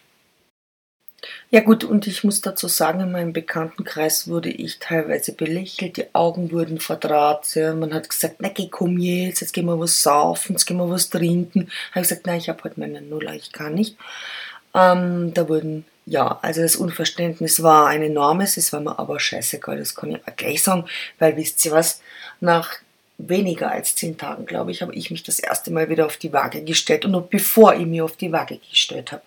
Ja 1.50 1.60
gut, 1.60 1.84
und 1.84 2.06
ich 2.06 2.24
muss 2.24 2.40
dazu 2.40 2.68
sagen, 2.68 3.00
in 3.00 3.12
meinem 3.12 3.32
Bekanntenkreis 3.32 4.28
wurde 4.28 4.50
ich 4.50 4.78
teilweise 4.78 5.32
belächelt, 5.32 5.96
die 5.96 6.14
Augen 6.14 6.50
wurden 6.52 6.80
verdraht, 6.80 7.54
ja, 7.54 7.74
man 7.74 7.92
hat 7.92 8.08
gesagt, 8.08 8.36
na 8.38 8.48
geh 8.48 8.68
komm 8.68 8.98
jetzt, 8.98 9.40
jetzt 9.40 9.52
gehen 9.52 9.66
wir 9.66 9.78
was 9.78 10.02
saufen, 10.02 10.52
jetzt 10.52 10.66
gehen 10.66 10.78
wir 10.78 10.88
was 10.88 11.10
trinken. 11.10 11.70
Habe 11.90 12.02
ich 12.02 12.08
gesagt, 12.08 12.26
nein, 12.26 12.38
ich 12.38 12.48
habe 12.48 12.62
heute 12.64 12.80
meine 12.80 13.02
Nuller, 13.02 13.34
ich 13.34 13.52
kann 13.52 13.74
nicht. 13.74 13.96
Ähm, 14.74 15.34
da 15.34 15.48
wurden 15.48 15.84
ja, 16.06 16.38
also 16.42 16.62
das 16.62 16.76
Unverständnis 16.76 17.62
war 17.62 17.86
ein 17.86 18.02
enormes, 18.02 18.56
es 18.56 18.72
war 18.72 18.80
mir 18.80 18.98
aber 18.98 19.20
scheißegal, 19.20 19.78
das 19.78 19.94
kann 19.94 20.10
ich 20.10 20.16
auch 20.26 20.36
gleich 20.36 20.62
sagen, 20.62 20.86
weil 21.18 21.36
wisst 21.36 21.64
ihr 21.64 21.72
was, 21.72 22.00
nach 22.40 22.78
weniger 23.18 23.70
als 23.70 23.94
zehn 23.94 24.16
Tagen, 24.16 24.46
glaube 24.46 24.70
ich, 24.70 24.82
habe 24.82 24.94
ich 24.94 25.10
mich 25.10 25.22
das 25.22 25.38
erste 25.38 25.70
Mal 25.70 25.88
wieder 25.88 26.06
auf 26.06 26.16
die 26.16 26.32
Waage 26.32 26.62
gestellt 26.64 27.04
und 27.04 27.12
noch 27.12 27.26
bevor 27.26 27.74
ich 27.74 27.86
mich 27.86 28.02
auf 28.02 28.16
die 28.16 28.32
Waage 28.32 28.58
gestellt 28.58 29.12
habe, 29.12 29.22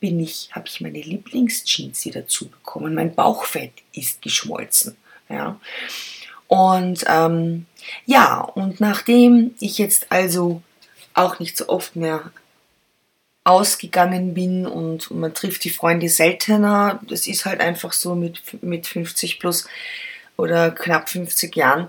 bin 0.00 0.20
ich, 0.20 0.50
habe 0.52 0.66
ich 0.68 0.80
meine 0.80 1.00
Lieblingsjeans 1.00 2.04
wieder 2.04 2.26
zubekommen. 2.26 2.94
Mein 2.94 3.14
Bauchfett 3.14 3.72
ist 3.92 4.22
geschmolzen, 4.22 4.96
ja. 5.28 5.60
Und 6.46 7.04
ähm, 7.08 7.66
ja, 8.06 8.40
und 8.40 8.80
nachdem 8.80 9.54
ich 9.60 9.78
jetzt 9.78 10.10
also 10.10 10.62
auch 11.14 11.38
nicht 11.38 11.56
so 11.56 11.68
oft 11.68 11.96
mehr 11.96 12.30
ausgegangen 13.48 14.34
bin 14.34 14.66
und 14.66 15.10
man 15.10 15.32
trifft 15.32 15.64
die 15.64 15.70
Freunde 15.70 16.10
seltener. 16.10 17.00
Das 17.08 17.26
ist 17.26 17.46
halt 17.46 17.60
einfach 17.60 17.94
so 17.94 18.14
mit, 18.14 18.62
mit 18.62 18.86
50 18.86 19.40
plus 19.40 19.66
oder 20.36 20.70
knapp 20.70 21.08
50 21.08 21.56
Jahren. 21.56 21.88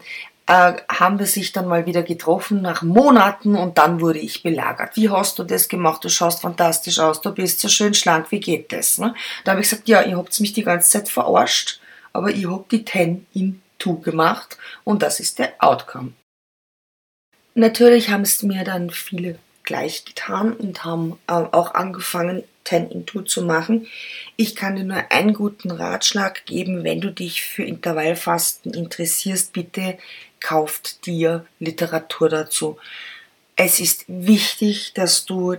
Äh, 0.49 0.81
haben 0.91 1.19
wir 1.19 1.27
sich 1.27 1.51
dann 1.51 1.67
mal 1.67 1.85
wieder 1.85 2.01
getroffen 2.01 2.63
nach 2.63 2.81
Monaten 2.81 3.55
und 3.55 3.77
dann 3.77 4.01
wurde 4.01 4.17
ich 4.17 4.41
belagert. 4.41 4.95
Wie 4.95 5.11
hast 5.11 5.37
du 5.37 5.43
das 5.43 5.67
gemacht? 5.67 6.03
Du 6.03 6.09
schaust 6.09 6.41
fantastisch 6.41 6.97
aus, 6.97 7.21
du 7.21 7.31
bist 7.31 7.59
so 7.59 7.67
schön 7.67 7.93
schlank, 7.93 8.31
wie 8.31 8.39
geht 8.39 8.71
das? 8.71 8.97
Ne? 8.97 9.13
Da 9.43 9.51
habe 9.51 9.61
ich 9.61 9.69
gesagt, 9.69 9.87
ja, 9.87 10.01
ihr 10.01 10.17
habt 10.17 10.39
mich 10.39 10.53
die 10.53 10.63
ganze 10.63 10.89
Zeit 10.89 11.07
verarscht, 11.07 11.79
aber 12.13 12.31
ich 12.31 12.49
hab 12.49 12.67
die 12.69 12.83
10 12.83 13.27
in 13.35 13.61
2 13.77 14.01
gemacht 14.01 14.57
und 14.83 15.03
das 15.03 15.19
ist 15.19 15.37
der 15.37 15.53
Outcome. 15.59 16.13
Natürlich 17.53 18.09
haben 18.09 18.23
es 18.23 18.41
mir 18.41 18.63
dann 18.63 18.89
viele 18.89 19.37
gleich 19.61 20.03
getan 20.03 20.53
und 20.53 20.83
haben 20.83 21.19
äh, 21.27 21.33
auch 21.33 21.75
angefangen, 21.75 22.43
10 22.69 22.91
in 22.91 23.07
2 23.07 23.23
zu 23.23 23.41
machen. 23.43 23.87
Ich 24.35 24.55
kann 24.55 24.75
dir 24.75 24.83
nur 24.83 25.11
einen 25.11 25.33
guten 25.33 25.71
Ratschlag 25.71 26.45
geben, 26.45 26.83
wenn 26.83 27.01
du 27.01 27.11
dich 27.11 27.41
für 27.43 27.63
Intervallfasten 27.63 28.73
interessierst, 28.73 29.53
bitte 29.53 29.97
kauft 30.39 31.05
dir 31.05 31.45
Literatur 31.59 32.29
dazu. 32.29 32.77
Es 33.55 33.79
ist 33.79 34.05
wichtig, 34.07 34.93
dass 34.93 35.25
du 35.25 35.57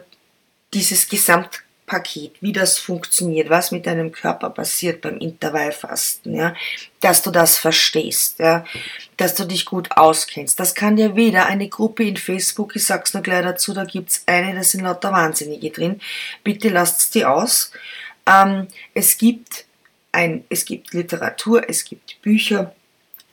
dieses 0.72 1.08
Gesamt 1.08 1.62
Paket, 1.90 2.34
wie 2.40 2.52
das 2.52 2.78
funktioniert, 2.78 3.50
was 3.50 3.72
mit 3.72 3.84
deinem 3.84 4.12
Körper 4.12 4.48
passiert 4.50 5.00
beim 5.00 5.18
Intervallfasten, 5.18 6.36
ja, 6.36 6.54
dass 7.00 7.22
du 7.22 7.32
das 7.32 7.58
verstehst, 7.58 8.38
ja, 8.38 8.64
dass 9.16 9.34
du 9.34 9.44
dich 9.44 9.64
gut 9.64 9.90
auskennst. 9.96 10.60
Das 10.60 10.76
kann 10.76 10.94
dir 10.94 11.16
weder 11.16 11.46
eine 11.46 11.68
Gruppe 11.68 12.04
in 12.04 12.16
Facebook, 12.16 12.76
ich 12.76 12.84
sag's 12.84 13.12
nur 13.12 13.24
gleich 13.24 13.42
dazu, 13.42 13.74
da 13.74 13.84
gibt's 13.84 14.22
eine, 14.26 14.54
da 14.54 14.62
sind 14.62 14.84
lauter 14.84 15.10
Wahnsinnige 15.10 15.70
drin. 15.70 16.00
Bitte 16.44 16.68
lasst 16.68 17.12
die 17.16 17.24
aus. 17.24 17.72
Ähm, 18.24 18.68
es 18.94 19.18
gibt 19.18 19.64
ein, 20.12 20.44
es 20.48 20.64
gibt 20.64 20.94
Literatur, 20.94 21.68
es 21.68 21.84
gibt 21.84 22.22
Bücher, 22.22 22.72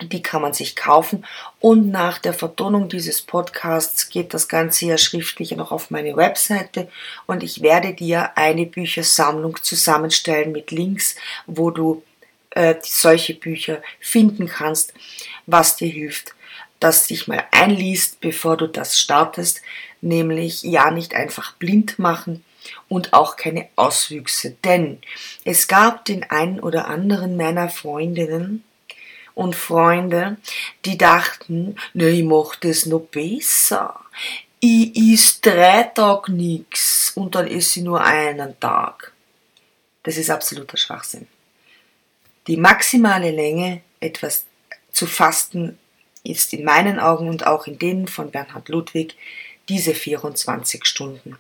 die 0.02 0.22
kann 0.22 0.42
man 0.42 0.54
sich 0.54 0.76
kaufen. 0.76 1.26
Und 1.60 1.90
nach 1.90 2.20
der 2.20 2.34
Vertonung 2.34 2.90
dieses 2.90 3.22
Podcasts 3.22 4.10
geht 4.10 4.34
das 4.34 4.48
Ganze 4.48 4.86
ja 4.86 4.98
schriftlich 4.98 5.52
noch 5.52 5.72
auf 5.72 5.92
meine 5.92 6.16
Webseite 6.16 6.90
und 7.26 7.44
ich 7.44 7.62
werde 7.62 7.94
dir 7.94 8.38
eine 8.38 8.66
Büchersammlung 8.66 9.62
zusammenstellen 9.64 10.52
mit 10.52 10.72
Links, 10.72 11.16
wo 11.46 11.72
du 11.72 12.04
äh, 12.52 12.76
solche 12.84 13.34
Bücher 13.34 13.82
finden 14.00 14.48
kannst, 14.48 14.94
was 15.46 15.76
dir 15.76 15.90
hilft, 15.90 16.34
dass 16.80 17.08
dich 17.08 17.28
mal 17.28 17.44
einliest, 17.52 18.20
bevor 18.20 18.58
du 18.58 18.68
das 18.68 19.00
startest, 19.00 19.62
nämlich 20.02 20.64
ja 20.64 20.92
nicht 20.92 21.16
einfach 21.16 21.54
blind 21.54 21.98
machen, 21.98 22.44
und 22.90 23.14
auch 23.14 23.36
keine 23.36 23.68
Auswüchse. 23.76 24.56
Denn 24.64 25.00
es 25.44 25.68
gab 25.68 26.06
den 26.06 26.24
einen 26.30 26.60
oder 26.60 26.88
anderen 26.88 27.38
meiner 27.38 27.70
Freundinnen, 27.70 28.64
und 29.38 29.56
Freunde, 29.56 30.38
die 30.84 30.98
dachten, 30.98 31.76
ne, 31.94 32.10
ich 32.10 32.24
mach 32.24 32.56
das 32.56 32.88
noch 32.88 33.02
besser. 33.02 34.00
Ich 34.60 34.96
is 34.96 35.40
drei 35.42 35.84
Tage 35.84 36.32
nix 36.32 37.12
und 37.16 37.36
dann 37.36 37.46
esse 37.46 37.80
ich 37.80 37.86
nur 37.86 38.04
einen 38.04 38.60
Tag. 38.60 39.14
Das 40.02 40.18
ist 40.18 40.32
absoluter 40.32 40.78
Schwachsinn. 40.78 41.28
Die 42.48 42.58
maximale 42.58 43.30
Länge, 43.30 43.82
etwas 44.00 44.46
zu 44.92 45.06
fasten, 45.06 45.78
ist 46.24 46.54
in 46.54 46.64
meinen 46.64 47.00
Augen 47.00 47.30
und 47.30 47.46
auch 47.46 47.68
in 47.68 47.78
denen 47.78 48.08
von 48.08 48.32
Bernhard 48.32 48.70
Ludwig 48.70 49.16
diese 49.70 49.94
24 49.94 50.84
Stunden. 50.86 51.38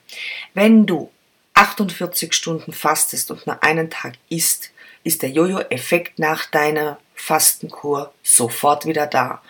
Wenn 0.54 0.86
du 0.86 1.10
48 1.56 2.32
Stunden 2.32 2.74
fastest 2.74 3.32
und 3.32 3.48
nur 3.48 3.64
einen 3.64 3.90
Tag 3.90 4.14
isst, 4.30 4.70
ist 5.04 5.24
der 5.24 5.32
Jojo-Effekt 5.32 6.20
nach 6.20 6.46
deiner 6.46 7.00
Fastenkur 7.18 8.14
sofort 8.24 8.86
wieder 8.86 9.08
da. 9.08 9.42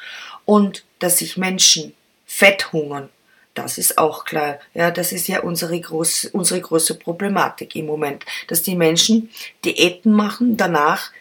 Und 0.45 0.83
dass 0.99 1.19
sich 1.19 1.37
Menschen 1.37 1.93
fett 2.25 2.71
hungern, 2.71 3.09
das 3.53 3.77
ist 3.77 3.97
auch 3.97 4.25
klar. 4.25 4.59
Ja, 4.73 4.91
das 4.91 5.11
ist 5.11 5.27
ja 5.27 5.41
unsere 5.41 5.79
große, 5.79 6.29
unsere 6.31 6.61
große 6.61 6.95
Problematik 6.95 7.75
im 7.75 7.87
Moment, 7.87 8.23
dass 8.47 8.61
die 8.61 8.75
Menschen 8.75 9.29
Diäten 9.65 10.11
machen, 10.11 10.57
danach 10.57 11.11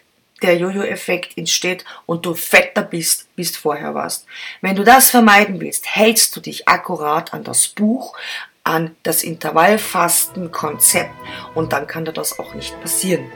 der 0.43 0.55
Jojo-Effekt 0.57 1.35
entsteht 1.35 1.83
und 2.05 2.25
du 2.25 2.35
fetter 2.35 2.83
bist, 2.83 3.35
bis 3.35 3.57
vorher 3.57 3.95
warst. 3.95 4.27
Wenn 4.61 4.75
du 4.75 4.83
das 4.83 5.09
vermeiden 5.09 5.59
willst, 5.59 5.87
hältst 5.95 6.35
du 6.35 6.39
dich 6.39 6.67
akkurat 6.67 7.33
an 7.33 7.43
das 7.43 7.67
Buch, 7.69 8.15
an 8.63 8.95
das 9.01 9.23
Intervallfasten-Konzept 9.23 11.11
und 11.55 11.73
dann 11.73 11.87
kann 11.87 12.05
dir 12.05 12.13
das 12.13 12.37
auch 12.37 12.53
nicht 12.53 12.79
passieren. 12.81 13.31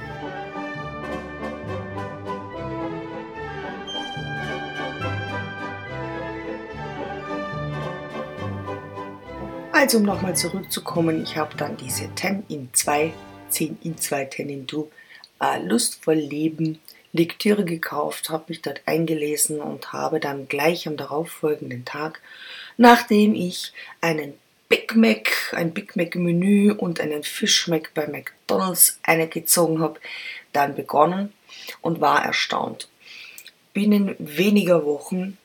Also 9.82 9.98
um 9.98 10.04
nochmal 10.04 10.36
zurückzukommen, 10.36 11.24
ich 11.24 11.38
habe 11.38 11.58
dann 11.58 11.76
diese 11.76 12.08
10 12.14 12.44
in 12.50 12.70
2, 12.72 13.14
10 13.50 13.80
in 13.82 13.98
2, 13.98 14.26
10 14.26 14.50
in 14.50 14.68
2 14.68 14.86
äh, 15.40 15.60
Lustvoll 15.64 16.18
Leben 16.18 16.80
Lektüre 17.14 17.66
gekauft, 17.66 18.30
habe 18.30 18.44
mich 18.50 18.62
dort 18.62 18.84
eingelesen 18.86 19.60
und 19.60 19.92
habe 19.92 20.20
dann 20.20 20.48
gleich 20.48 20.88
am 20.88 20.98
darauffolgenden 20.98 21.84
Tag, 21.84 22.22
nachdem 22.78 23.34
ich 23.34 23.74
einen 24.02 24.36
Big 24.70 24.96
Mac, 24.96 25.52
ein 25.56 25.74
Big 25.74 25.96
Mac 25.96 26.14
Menü 26.14 26.72
und 26.74 27.00
einen 27.00 27.24
Fish 27.24 27.68
Mac 27.68 27.92
bei 27.96 28.06
McDonald's 28.06 29.00
eingezogen 29.02 29.82
habe, 29.82 30.00
dann 30.54 30.76
begonnen 30.76 31.34
und 31.82 32.02
war 32.02 32.24
erstaunt. 32.24 32.88
Binnen 33.74 34.16
weniger 34.20 34.86
Wochen 34.86 35.40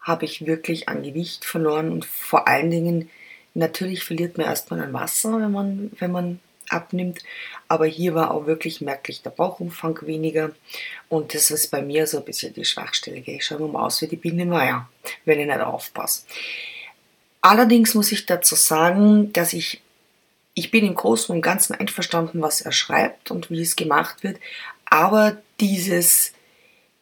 habe 0.00 0.24
ich 0.24 0.46
wirklich 0.46 0.88
an 0.88 1.04
Gewicht 1.04 1.44
verloren 1.44 1.92
und 1.92 2.04
vor 2.04 2.48
allen 2.48 2.72
Dingen 2.72 3.08
natürlich 3.54 4.04
verliert 4.04 4.38
man 4.38 4.46
erstmal 4.46 4.80
an 4.80 4.92
Wasser, 4.92 5.40
wenn 5.40 5.52
man, 5.52 5.90
wenn 5.98 6.12
man 6.12 6.40
abnimmt. 6.68 7.20
Aber 7.68 7.86
hier 7.86 8.14
war 8.14 8.32
auch 8.32 8.46
wirklich 8.46 8.80
merklich 8.80 9.22
der 9.22 9.30
Bauchumfang 9.30 9.98
weniger. 10.02 10.52
Und 11.08 11.34
das 11.34 11.50
ist 11.50 11.70
bei 11.70 11.82
mir 11.82 12.06
so 12.06 12.18
ein 12.18 12.24
bisschen 12.24 12.54
die 12.54 12.64
Schwachstelle. 12.64 13.18
Ich 13.18 13.44
schaue 13.44 13.68
mal 13.68 13.86
aus 13.86 14.00
wie 14.02 14.08
die 14.08 14.16
Biene 14.16 14.46
Meier, 14.46 14.88
wenn 15.24 15.40
ich 15.40 15.46
nicht 15.46 15.60
aufpasse. 15.60 16.22
Allerdings 17.40 17.94
muss 17.94 18.12
ich 18.12 18.26
dazu 18.26 18.54
sagen, 18.54 19.32
dass 19.32 19.52
ich, 19.52 19.82
ich 20.54 20.70
bin 20.70 20.86
im 20.86 20.94
Großen 20.94 21.34
und 21.34 21.42
Ganzen 21.42 21.74
einverstanden, 21.74 22.40
was 22.40 22.60
er 22.60 22.72
schreibt 22.72 23.30
und 23.30 23.50
wie 23.50 23.62
es 23.62 23.76
gemacht 23.76 24.22
wird. 24.22 24.38
Aber 24.86 25.36
dieses 25.60 26.32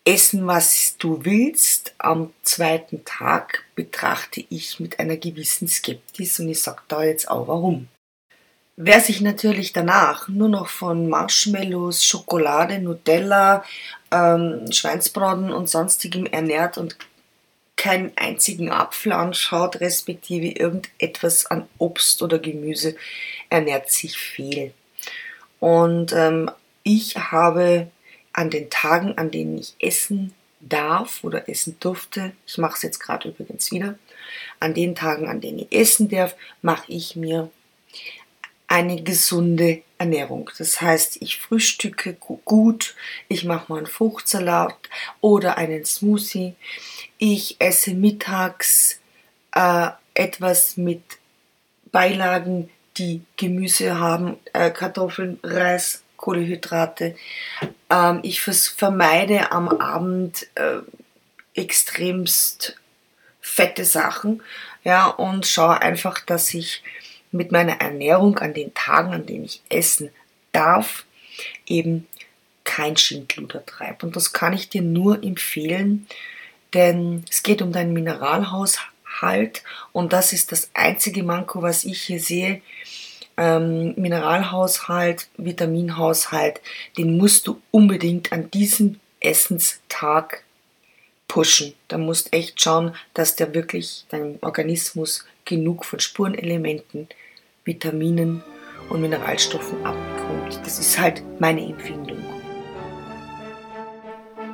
Essen, 0.05 0.47
was 0.47 0.97
du 0.99 1.25
willst, 1.25 1.95
am 1.99 2.33
zweiten 2.43 3.05
Tag 3.05 3.65
betrachte 3.75 4.43
ich 4.49 4.81
mit 4.81 4.99
einer 4.99 5.17
gewissen 5.17 5.69
Skeptis 5.69 6.41
und 6.41 6.49
ich 6.49 6.63
sage 6.63 6.83
da 6.89 7.05
jetzt 7.05 7.31
auch 7.31 7.49
warum. 7.49 7.89
Wer 8.77 9.01
sich 9.01 9.21
natürlich 9.21 9.75
danach 9.75 10.29
nur 10.29 10.49
noch 10.49 10.69
von 10.69 11.09
Marshmallows, 11.09 12.03
Schokolade, 12.03 12.79
Nutella, 12.79 13.63
ähm, 14.11 14.73
Schweinsbraten 14.73 15.53
und 15.53 15.69
sonstigem 15.69 16.25
ernährt 16.25 16.79
und 16.79 16.97
keinen 17.77 18.13
einzigen 18.17 18.71
Apfel 18.71 19.13
anschaut, 19.13 19.81
respektive 19.81 20.49
irgendetwas 20.49 21.47
an 21.47 21.69
Obst 21.79 22.23
oder 22.23 22.39
Gemüse, 22.39 22.97
ernährt 23.51 23.91
sich 23.91 24.17
viel. 24.17 24.73
Und 25.61 26.13
ähm, 26.13 26.51
ich 26.83 27.17
habe 27.17 27.91
an 28.33 28.51
den 28.51 28.71
Tagen, 28.71 29.17
an 29.19 29.31
denen 29.31 29.59
ich 29.59 29.75
essen 29.81 30.35
darf 30.61 31.25
oder 31.25 31.49
essen 31.49 31.77
durfte, 31.81 32.33
ich 32.47 32.59
mache 32.59 32.77
es 32.77 32.83
jetzt 32.83 33.01
gerade 33.01 33.29
übrigens 33.29 33.71
wieder, 33.73 33.99
an 34.61 34.75
den 34.75 34.95
Tagen, 34.95 35.29
an 35.29 35.41
denen 35.41 35.61
ich 35.61 35.73
essen 35.73 36.09
darf, 36.09 36.37
mache 36.63 36.85
ich 36.93 37.17
mir 37.17 37.51
eine 38.71 39.03
gesunde 39.03 39.83
Ernährung. 39.99 40.51
Das 40.57 40.81
heißt, 40.81 41.21
ich 41.23 41.39
frühstücke 41.39 42.15
gut, 42.45 42.95
ich 43.29 43.45
mache 43.45 43.67
mal 43.69 43.79
einen 43.79 43.87
Fruchtsalat 43.87 44.77
oder 45.21 45.59
einen 45.59 45.85
Smoothie. 45.85 46.55
Ich 47.19 47.57
esse 47.59 47.95
mittags 47.95 49.01
äh, 49.55 49.89
etwas 50.15 50.77
mit 50.77 51.03
Beilagen, 51.91 52.71
die 52.97 53.23
Gemüse 53.37 53.99
haben, 53.99 54.39
äh, 54.53 54.71
Kartoffeln, 54.71 55.41
Reis, 55.43 56.03
Kohlehydrate. 56.17 57.17
Ähm, 57.91 58.21
ich 58.23 58.41
vermeide 58.41 59.53
am 59.53 59.69
Abend 59.69 60.47
äh, 60.55 60.79
extremst 61.55 62.77
fette 63.41 63.85
Sachen, 63.85 64.43
ja, 64.85 65.07
und 65.07 65.47
schaue 65.47 65.83
einfach, 65.83 66.21
dass 66.21 66.55
ich 66.55 66.83
mit 67.33 67.53
meiner 67.53 67.81
Ernährung 67.81 68.39
an 68.39 68.55
den 68.55 68.73
Tagen, 68.75 69.13
an 69.13 69.27
denen 69.27 69.45
ich 69.45 69.63
essen 69.69 70.11
darf, 70.53 71.05
eben 71.67 72.07
kein 72.65 72.97
Schindluder 72.97 73.65
treibe. 73.65 74.07
Und 74.07 74.17
das 74.17 74.33
kann 74.33 74.53
ich 74.53 74.69
dir 74.69 74.83
nur 74.83 75.23
empfehlen, 75.23 76.07
denn 76.75 77.25
es 77.29 77.43
geht 77.43 77.63
um 77.63 77.73
deinen 77.73 77.93
Mineralhaushalt 77.93 79.63
und 79.93 80.13
das 80.13 80.33
ist 80.33 80.53
das 80.53 80.71
einzige 80.75 81.23
Manko, 81.23 81.63
was 81.63 81.85
ich 81.85 82.01
hier 82.03 82.21
sehe. 82.21 82.63
Ähm, 83.41 83.95
Mineralhaushalt, 83.97 85.29
Vitaminhaushalt, 85.39 86.61
den 86.99 87.17
musst 87.17 87.47
du 87.47 87.63
unbedingt 87.71 88.33
an 88.33 88.51
diesem 88.51 89.01
Essenstag 89.19 90.45
pushen. 91.27 91.73
Da 91.89 91.97
musst 91.97 92.35
echt 92.35 92.61
schauen, 92.61 92.95
dass 93.15 93.37
der 93.37 93.55
wirklich 93.55 94.05
deinem 94.11 94.39
Organismus 94.43 95.25
genug 95.47 95.87
von 95.87 96.01
Spurenelementen, 96.01 97.09
Vitaminen 97.65 98.43
und 98.91 99.01
Mineralstoffen 99.01 99.87
abbekommt. 99.87 100.61
Das 100.63 100.79
ist 100.79 100.99
halt 100.99 101.23
meine 101.41 101.65
Empfindung. 101.65 102.19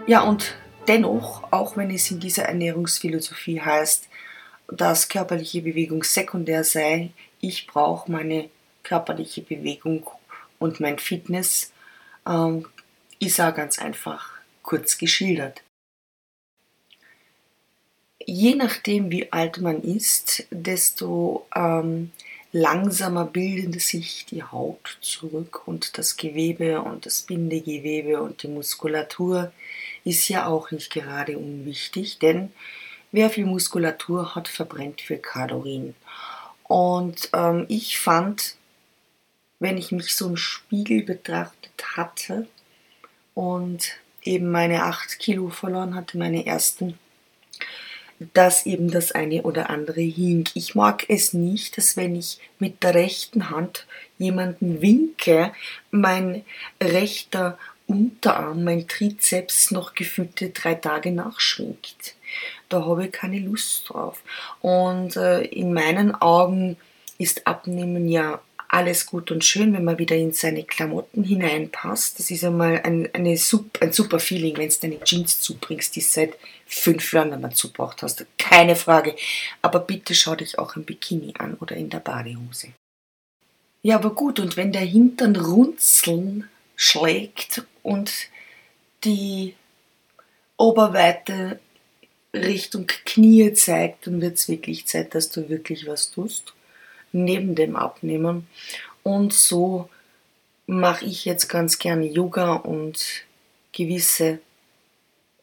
Ja, 0.06 0.22
und 0.22 0.54
dennoch, 0.86 1.42
auch 1.50 1.76
wenn 1.76 1.90
es 1.90 2.08
in 2.12 2.20
dieser 2.20 2.44
Ernährungsphilosophie 2.44 3.60
heißt, 3.60 4.08
dass 4.68 5.08
körperliche 5.08 5.62
Bewegung 5.62 6.04
sekundär 6.04 6.62
sei, 6.62 7.10
ich 7.40 7.66
brauche 7.66 8.12
meine 8.12 8.48
körperliche 8.86 9.42
Bewegung 9.42 10.06
und 10.58 10.80
mein 10.80 10.98
Fitness, 10.98 11.72
ähm, 12.26 12.66
ist 13.18 13.40
auch 13.40 13.54
ganz 13.54 13.78
einfach 13.78 14.30
kurz 14.62 14.96
geschildert. 14.96 15.62
Je 18.24 18.54
nachdem, 18.54 19.10
wie 19.10 19.32
alt 19.32 19.60
man 19.60 19.82
ist, 19.82 20.46
desto 20.50 21.46
ähm, 21.54 22.12
langsamer 22.52 23.24
bilden 23.24 23.78
sich 23.78 24.26
die 24.26 24.42
Haut 24.42 24.98
zurück 25.00 25.66
und 25.66 25.98
das 25.98 26.16
Gewebe 26.16 26.80
und 26.80 27.06
das 27.06 27.22
Bindegewebe 27.22 28.20
und 28.22 28.42
die 28.42 28.48
Muskulatur 28.48 29.52
ist 30.04 30.28
ja 30.28 30.46
auch 30.46 30.70
nicht 30.70 30.92
gerade 30.92 31.38
unwichtig, 31.38 32.18
denn 32.18 32.52
wer 33.12 33.30
viel 33.30 33.46
Muskulatur 33.46 34.34
hat, 34.34 34.48
verbrennt 34.48 35.00
viel 35.00 35.18
Kalorien. 35.18 35.94
Und 36.64 37.30
ähm, 37.32 37.66
ich 37.68 37.98
fand, 37.98 38.55
wenn 39.58 39.78
ich 39.78 39.92
mich 39.92 40.14
so 40.14 40.28
im 40.28 40.36
Spiegel 40.36 41.02
betrachtet 41.02 41.72
hatte 41.96 42.46
und 43.34 43.96
eben 44.22 44.50
meine 44.50 44.84
8 44.84 45.18
Kilo 45.18 45.48
verloren 45.48 45.94
hatte, 45.94 46.18
meine 46.18 46.46
ersten, 46.46 46.98
dass 48.34 48.66
eben 48.66 48.90
das 48.90 49.12
eine 49.12 49.42
oder 49.42 49.70
andere 49.70 50.00
hing. 50.00 50.48
Ich 50.54 50.74
mag 50.74 51.04
es 51.08 51.32
nicht, 51.32 51.76
dass 51.76 51.96
wenn 51.96 52.16
ich 52.16 52.38
mit 52.58 52.82
der 52.82 52.94
rechten 52.94 53.50
Hand 53.50 53.86
jemanden 54.18 54.80
winke, 54.80 55.52
mein 55.90 56.44
rechter 56.82 57.58
Unterarm, 57.86 58.64
mein 58.64 58.88
Trizeps 58.88 59.70
noch 59.70 59.94
gefühlte 59.94 60.50
drei 60.50 60.74
Tage 60.74 61.12
nachschwingt. 61.12 62.14
Da 62.68 62.84
habe 62.84 63.06
ich 63.06 63.12
keine 63.12 63.38
Lust 63.38 63.88
drauf. 63.88 64.22
Und 64.60 65.16
äh, 65.16 65.42
in 65.42 65.72
meinen 65.72 66.14
Augen 66.14 66.76
ist 67.18 67.46
Abnehmen 67.46 68.08
ja 68.08 68.40
alles 68.76 69.06
gut 69.06 69.30
und 69.30 69.42
schön, 69.42 69.72
wenn 69.72 69.84
man 69.84 69.98
wieder 69.98 70.16
in 70.16 70.32
seine 70.32 70.62
Klamotten 70.62 71.24
hineinpasst. 71.24 72.18
Das 72.18 72.30
ist 72.30 72.44
einmal 72.44 72.82
ein, 72.84 73.08
eine 73.14 73.30
ein 73.30 73.92
super 73.92 74.20
Feeling, 74.20 74.58
wenn 74.58 74.68
du 74.68 74.74
deine 74.82 75.00
Jeans 75.00 75.40
zubringst, 75.40 75.96
die 75.96 76.02
seit 76.02 76.36
fünf 76.66 77.10
Jahren 77.14 77.40
mehr 77.40 77.50
zugebracht 77.52 78.02
hast. 78.02 78.26
Keine 78.36 78.76
Frage. 78.76 79.16
Aber 79.62 79.80
bitte 79.80 80.14
schau 80.14 80.34
dich 80.34 80.58
auch 80.58 80.76
im 80.76 80.84
Bikini 80.84 81.32
an 81.38 81.54
oder 81.54 81.74
in 81.74 81.88
der 81.88 82.00
Badehose. 82.00 82.68
Ja, 83.80 83.96
aber 83.96 84.10
gut, 84.10 84.40
und 84.40 84.58
wenn 84.58 84.72
der 84.72 84.82
Hintern 84.82 85.36
runzeln 85.36 86.46
schlägt 86.74 87.64
und 87.82 88.12
die 89.04 89.54
Oberweite 90.58 91.60
Richtung 92.34 92.86
Knie 92.86 93.54
zeigt, 93.54 94.06
dann 94.06 94.20
wird 94.20 94.36
es 94.36 94.50
wirklich 94.50 94.86
Zeit, 94.86 95.14
dass 95.14 95.30
du 95.30 95.48
wirklich 95.48 95.86
was 95.86 96.10
tust 96.10 96.52
neben 97.12 97.54
dem 97.54 97.76
Abnehmen. 97.76 98.46
Und 99.02 99.32
so 99.32 99.88
mache 100.66 101.04
ich 101.04 101.24
jetzt 101.24 101.48
ganz 101.48 101.78
gerne 101.78 102.06
Yoga 102.06 102.54
und 102.54 103.24
gewisse 103.72 104.40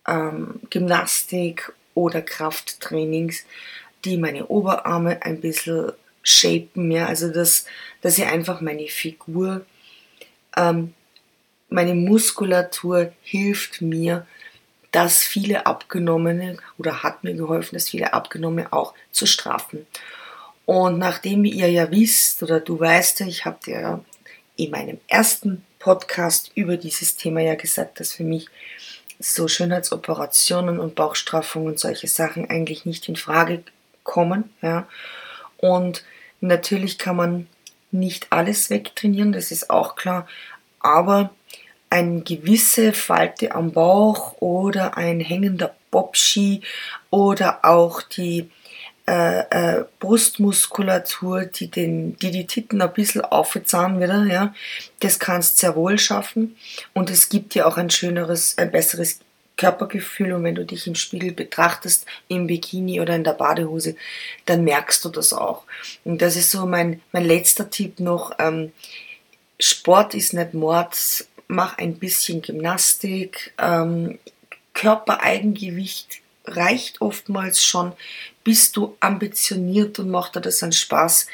ähm, 0.08 0.60
Gymnastik 0.70 1.72
oder 1.94 2.22
Krafttrainings, 2.22 3.46
die 4.04 4.18
meine 4.18 4.48
Oberarme 4.48 5.22
ein 5.22 5.40
bisschen 5.40 5.94
shapen, 6.24 6.92
ja, 6.92 7.06
also 7.06 7.32
dass, 7.32 7.66
dass 8.02 8.18
ich 8.18 8.26
einfach 8.26 8.62
meine 8.62 8.88
Figur, 8.88 9.66
ähm, 10.58 10.94
meine 11.70 11.96
Muskulatur 11.96 13.12
hilft 13.22 13.82
mir, 13.82 14.26
dass 14.92 15.24
viele 15.24 15.66
Abgenommene 15.66 16.58
oder 16.78 17.02
hat 17.02 17.24
mir 17.24 17.34
geholfen, 17.34 17.76
dass 17.76 17.90
viele 17.90 18.14
Abgenommene 18.14 18.72
auch 18.72 18.94
zu 19.12 19.26
straffen. 19.26 19.88
Und 20.66 20.98
nachdem 20.98 21.46
ihr 21.46 21.70
ja 21.70 21.92
wisst 21.92 22.42
oder 22.44 22.60
du 22.60 22.80
weißt, 22.80 23.22
ich 23.22 23.46
habe 23.46 23.58
dir 23.66 24.04
in 24.56 24.72
meinem 24.72 25.00
ersten 25.08 25.66
Podcast 25.80 26.52
über 26.56 26.78
dieses 26.78 27.18
Thema 27.18 27.42
ja 27.42 27.56
gesagt, 27.56 28.00
dass 28.00 28.14
für 28.14 28.24
mich 28.24 28.48
so 29.20 29.48
Schönheitsoperationen 29.48 30.80
und 30.80 30.96
Bauchstraffungen 30.96 31.70
und 31.70 31.80
solche 31.80 32.08
Sachen 32.08 32.50
eigentlich 32.50 32.86
nicht 32.86 33.10
in 33.10 33.16
Frage 33.16 33.64
kommen. 34.04 34.54
Ja. 34.62 34.88
Und 35.58 36.04
Natürlich 36.44 36.98
kann 36.98 37.16
man 37.16 37.48
nicht 37.92 38.28
alles 38.32 38.70
wegtrainieren, 38.70 39.32
das 39.32 39.50
ist 39.50 39.70
auch 39.70 39.96
klar, 39.96 40.28
aber 40.82 41.30
eine 41.90 42.22
gewisse 42.22 42.92
Falte 42.92 43.56
am 43.56 43.72
Bauch 43.72 44.42
oder 44.42 44.98
ein 44.98 45.22
hängender 45.22 45.74
Bobski 45.90 46.60
oder 47.12 47.64
auch 47.64 48.02
die 48.02 48.50
äh, 49.08 49.40
äh, 49.80 49.86
Brustmuskulatur, 50.00 51.46
die, 51.46 51.70
den, 51.70 52.16
die 52.18 52.32
die 52.32 52.48
Titten 52.48 52.82
ein 52.82 52.94
bisschen 52.94 53.22
aufzahnen 53.22 54.00
wieder, 54.00 54.24
ja, 54.26 54.54
das 55.02 55.20
kannst 55.20 55.58
sehr 55.58 55.76
wohl 55.76 56.00
schaffen 56.00 56.56
und 56.94 57.10
es 57.10 57.28
gibt 57.28 57.54
dir 57.54 57.68
auch 57.68 57.78
ein 57.78 57.90
schöneres, 57.90 58.58
ein 58.58 58.72
besseres 58.72 59.20
Körpergefühl 59.58 60.34
und 60.34 60.44
wenn 60.44 60.56
du 60.56 60.66
dich 60.66 60.88
im 60.88 60.96
Spiegel 60.96 61.32
betrachtest, 61.32 62.06
im 62.28 62.48
Bikini 62.48 63.02
oder 63.02 63.16
in 63.16 63.24
der 63.24 63.34
Badehose, 63.34 63.96
dann 64.46 64.64
merkst 64.64 65.04
du 65.06 65.10
das 65.10 65.34
auch. 65.34 65.64
Und 66.04 66.22
das 66.22 66.36
ist 66.36 66.50
so 66.50 66.66
mein, 66.66 67.02
mein 67.12 67.26
letzter 67.26 67.70
Tipp 67.70 68.00
noch. 68.00 68.32
Ähm, 68.40 68.72
Sport 69.60 70.16
ist 70.16 70.34
nicht 70.34 70.54
Mord, 70.54 70.98
mach 71.48 71.78
ein 71.78 72.00
bisschen 72.00 72.42
Gymnastik, 72.42 73.54
ähm, 73.60 74.18
Körpereigengewicht 74.74 76.23
reicht 76.46 77.02
oftmals 77.02 77.64
schon, 77.64 77.94
bist 78.44 78.76
du 78.76 78.98
ambitioniert 79.00 80.00
und 80.00 80.10
macht 80.10 80.36
dir 80.36 80.42
das 80.42 80.64
einen 80.64 80.74
Spaß, 80.74 81.28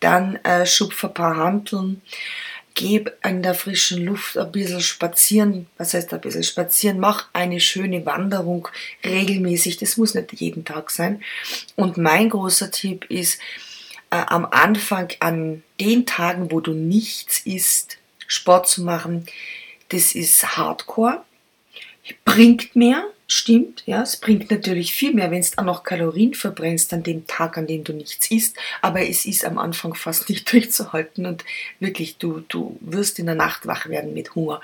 dann 0.00 0.36
äh, 0.44 0.66
schupf 0.66 1.04
ein 1.04 1.14
paar 1.14 1.36
Handeln 1.36 2.02
geh 2.74 3.04
in 3.22 3.42
der 3.42 3.54
frischen 3.54 4.04
Luft 4.04 4.36
ein 4.36 4.50
bisschen 4.52 4.80
spazieren. 4.80 5.66
Was 5.78 5.94
heißt 5.94 6.12
ein 6.12 6.20
bisschen 6.20 6.42
spazieren? 6.42 6.98
Mach 6.98 7.28
eine 7.32 7.60
schöne 7.60 8.04
Wanderung 8.04 8.68
regelmäßig. 9.04 9.78
Das 9.78 9.96
muss 9.96 10.14
nicht 10.14 10.32
jeden 10.34 10.64
Tag 10.64 10.90
sein. 10.90 11.22
Und 11.76 11.96
mein 11.96 12.28
großer 12.30 12.70
Tipp 12.70 13.06
ist, 13.08 13.40
äh, 14.10 14.16
am 14.26 14.44
Anfang 14.44 15.12
an 15.20 15.62
den 15.80 16.04
Tagen, 16.04 16.50
wo 16.50 16.60
du 16.60 16.72
nichts 16.72 17.40
isst, 17.46 17.98
Sport 18.26 18.68
zu 18.68 18.82
machen. 18.82 19.26
Das 19.90 20.14
ist 20.14 20.56
Hardcore. 20.56 21.22
Bringt 22.24 22.76
mehr, 22.76 23.04
Stimmt, 23.26 23.84
ja, 23.86 24.02
es 24.02 24.18
bringt 24.18 24.50
natürlich 24.50 24.92
viel 24.92 25.14
mehr, 25.14 25.30
wenn 25.30 25.40
du 25.40 25.48
auch 25.56 25.64
noch 25.64 25.82
Kalorien 25.82 26.34
verbrennst 26.34 26.92
an 26.92 27.02
dem 27.02 27.26
Tag, 27.26 27.56
an 27.56 27.66
dem 27.66 27.82
du 27.82 27.94
nichts 27.94 28.30
isst, 28.30 28.56
aber 28.82 29.08
es 29.08 29.24
ist 29.24 29.46
am 29.46 29.56
Anfang 29.56 29.94
fast 29.94 30.28
nicht 30.28 30.52
durchzuhalten 30.52 31.24
und 31.24 31.42
wirklich, 31.80 32.18
du, 32.18 32.40
du 32.48 32.76
wirst 32.80 33.18
in 33.18 33.26
der 33.26 33.34
Nacht 33.34 33.66
wach 33.66 33.86
werden 33.88 34.12
mit 34.12 34.34
Hunger. 34.34 34.60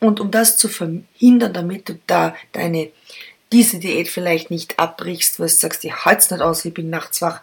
Und 0.00 0.20
um 0.20 0.30
das 0.30 0.56
zu 0.56 0.68
verhindern, 0.68 1.52
damit 1.52 1.90
du 1.90 1.98
da 2.06 2.34
deine, 2.52 2.90
diese 3.52 3.78
Diät 3.78 4.08
vielleicht 4.08 4.50
nicht 4.50 4.78
abbrichst, 4.78 5.38
weil 5.38 5.48
du 5.48 5.54
sagst, 5.54 5.84
ich 5.84 6.06
halte 6.06 6.32
nicht 6.34 6.42
aus, 6.42 6.64
ich 6.64 6.72
bin 6.72 6.88
nachts 6.88 7.20
wach, 7.20 7.42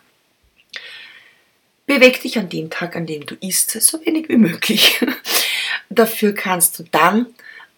beweg 1.86 2.22
dich 2.22 2.40
an 2.40 2.50
dem 2.50 2.72
Tag, 2.72 2.96
an 2.96 3.06
dem 3.06 3.24
du 3.28 3.36
isst, 3.36 3.70
so 3.70 4.04
wenig 4.04 4.30
wie 4.30 4.38
möglich. 4.38 5.00
Dafür 5.92 6.34
kannst 6.34 6.80
du 6.80 6.84
dann, 6.92 7.28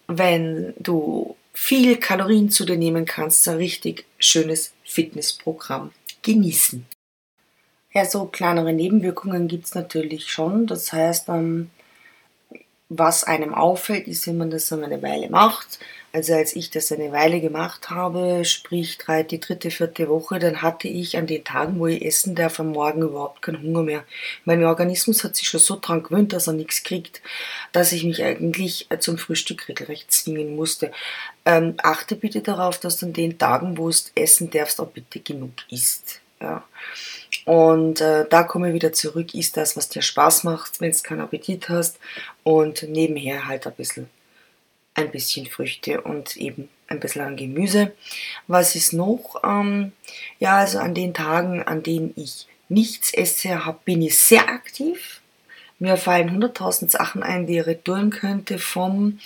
wenn 0.07 0.73
du 0.79 1.35
viel 1.59 1.97
Kalorien 1.97 2.51
zu 2.51 2.65
dir 2.65 2.77
nehmen 2.77 3.05
kannst, 3.05 3.47
ein 3.47 3.57
richtig 3.57 4.05
schönes 4.19 4.73
Fitnessprogramm 4.85 5.91
genießen. 6.21 6.85
Ja, 7.91 8.05
so 8.05 8.25
kleinere 8.25 8.73
Nebenwirkungen 8.73 9.47
gibt 9.47 9.65
es 9.65 9.73
natürlich 9.73 10.31
schon. 10.31 10.67
Das 10.67 10.93
heißt, 10.93 11.29
ähm, 11.29 11.71
was 12.89 13.23
einem 13.23 13.55
auffällt, 13.55 14.07
ist, 14.07 14.27
wenn 14.27 14.37
man 14.37 14.51
das 14.51 14.67
so 14.67 14.79
eine 14.79 15.01
Weile 15.01 15.29
macht. 15.29 15.79
Also 16.13 16.33
als 16.33 16.55
ich 16.55 16.69
das 16.69 16.91
eine 16.91 17.11
Weile 17.11 17.41
gemacht 17.41 17.89
habe, 17.89 18.45
sprich 18.45 18.97
drei, 18.97 19.23
die 19.23 19.39
dritte, 19.39 19.69
vierte 19.71 20.07
Woche, 20.07 20.39
dann 20.39 20.61
hatte 20.61 20.87
ich 20.87 21.17
an 21.17 21.27
den 21.27 21.43
Tagen, 21.43 21.79
wo 21.79 21.87
ich 21.87 22.03
essen 22.03 22.33
darf, 22.33 22.59
am 22.59 22.69
Morgen 22.71 23.01
überhaupt 23.01 23.41
keinen 23.41 23.61
Hunger 23.61 23.83
mehr. 23.83 24.03
Mein 24.45 24.63
Organismus 24.63 25.23
hat 25.23 25.35
sich 25.35 25.49
schon 25.49 25.59
so 25.59 25.77
dran 25.79 26.03
gewöhnt, 26.03 26.31
dass 26.33 26.47
er 26.47 26.53
nichts 26.53 26.83
kriegt, 26.83 27.21
dass 27.73 27.91
ich 27.91 28.03
mich 28.03 28.23
eigentlich 28.23 28.87
zum 28.99 29.17
Frühstück 29.17 29.67
regelrecht 29.67 30.11
zwingen 30.11 30.55
musste. 30.55 30.91
Ähm, 31.47 31.75
achte 31.81 32.17
bitte 32.17 32.41
darauf, 32.41 32.77
dass 32.77 32.97
du 32.97 33.05
an 33.05 33.13
den 33.13 33.37
Tagen, 33.37 33.77
wo 33.77 33.89
du 33.89 33.95
essen 34.15 34.49
darfst, 34.49 34.81
auch 34.81 34.89
bitte 34.89 35.21
genug 35.21 35.53
isst. 35.71 36.19
Ja. 36.41 36.65
Und 37.45 38.01
äh, 38.01 38.25
da 38.29 38.43
komme 38.43 38.67
ich 38.67 38.73
wieder 38.73 38.91
zurück, 38.91 39.33
ist 39.33 39.55
das, 39.55 39.77
was 39.77 39.87
dir 39.87 40.01
Spaß 40.01 40.43
macht, 40.43 40.81
wenn 40.81 40.91
du 40.91 40.97
keinen 40.97 41.21
Appetit 41.21 41.69
hast. 41.69 41.99
Und 42.43 42.83
nebenher 42.83 43.47
halt 43.47 43.65
ein 43.65 43.73
bisschen, 43.75 44.09
ein 44.93 45.09
bisschen 45.09 45.45
Früchte 45.45 46.01
und 46.01 46.35
eben 46.35 46.67
ein 46.89 46.99
bisschen 46.99 47.21
an 47.21 47.37
Gemüse. 47.37 47.93
Was 48.47 48.75
ist 48.75 48.91
noch? 48.91 49.41
Ähm, 49.41 49.93
ja, 50.39 50.57
also 50.57 50.79
an 50.79 50.93
den 50.93 51.13
Tagen, 51.13 51.63
an 51.63 51.81
denen 51.81 52.11
ich 52.17 52.45
nichts 52.67 53.13
esse, 53.13 53.65
hab, 53.65 53.85
bin 53.85 54.01
ich 54.01 54.17
sehr 54.17 54.49
aktiv. 54.49 55.21
Mir 55.79 55.95
fallen 55.95 56.29
hunderttausend 56.29 56.91
Sachen 56.91 57.23
ein, 57.23 57.47
die 57.47 57.59
ich 57.59 57.77
tun 57.85 58.09
könnte, 58.09 58.59
vom, 58.59 59.19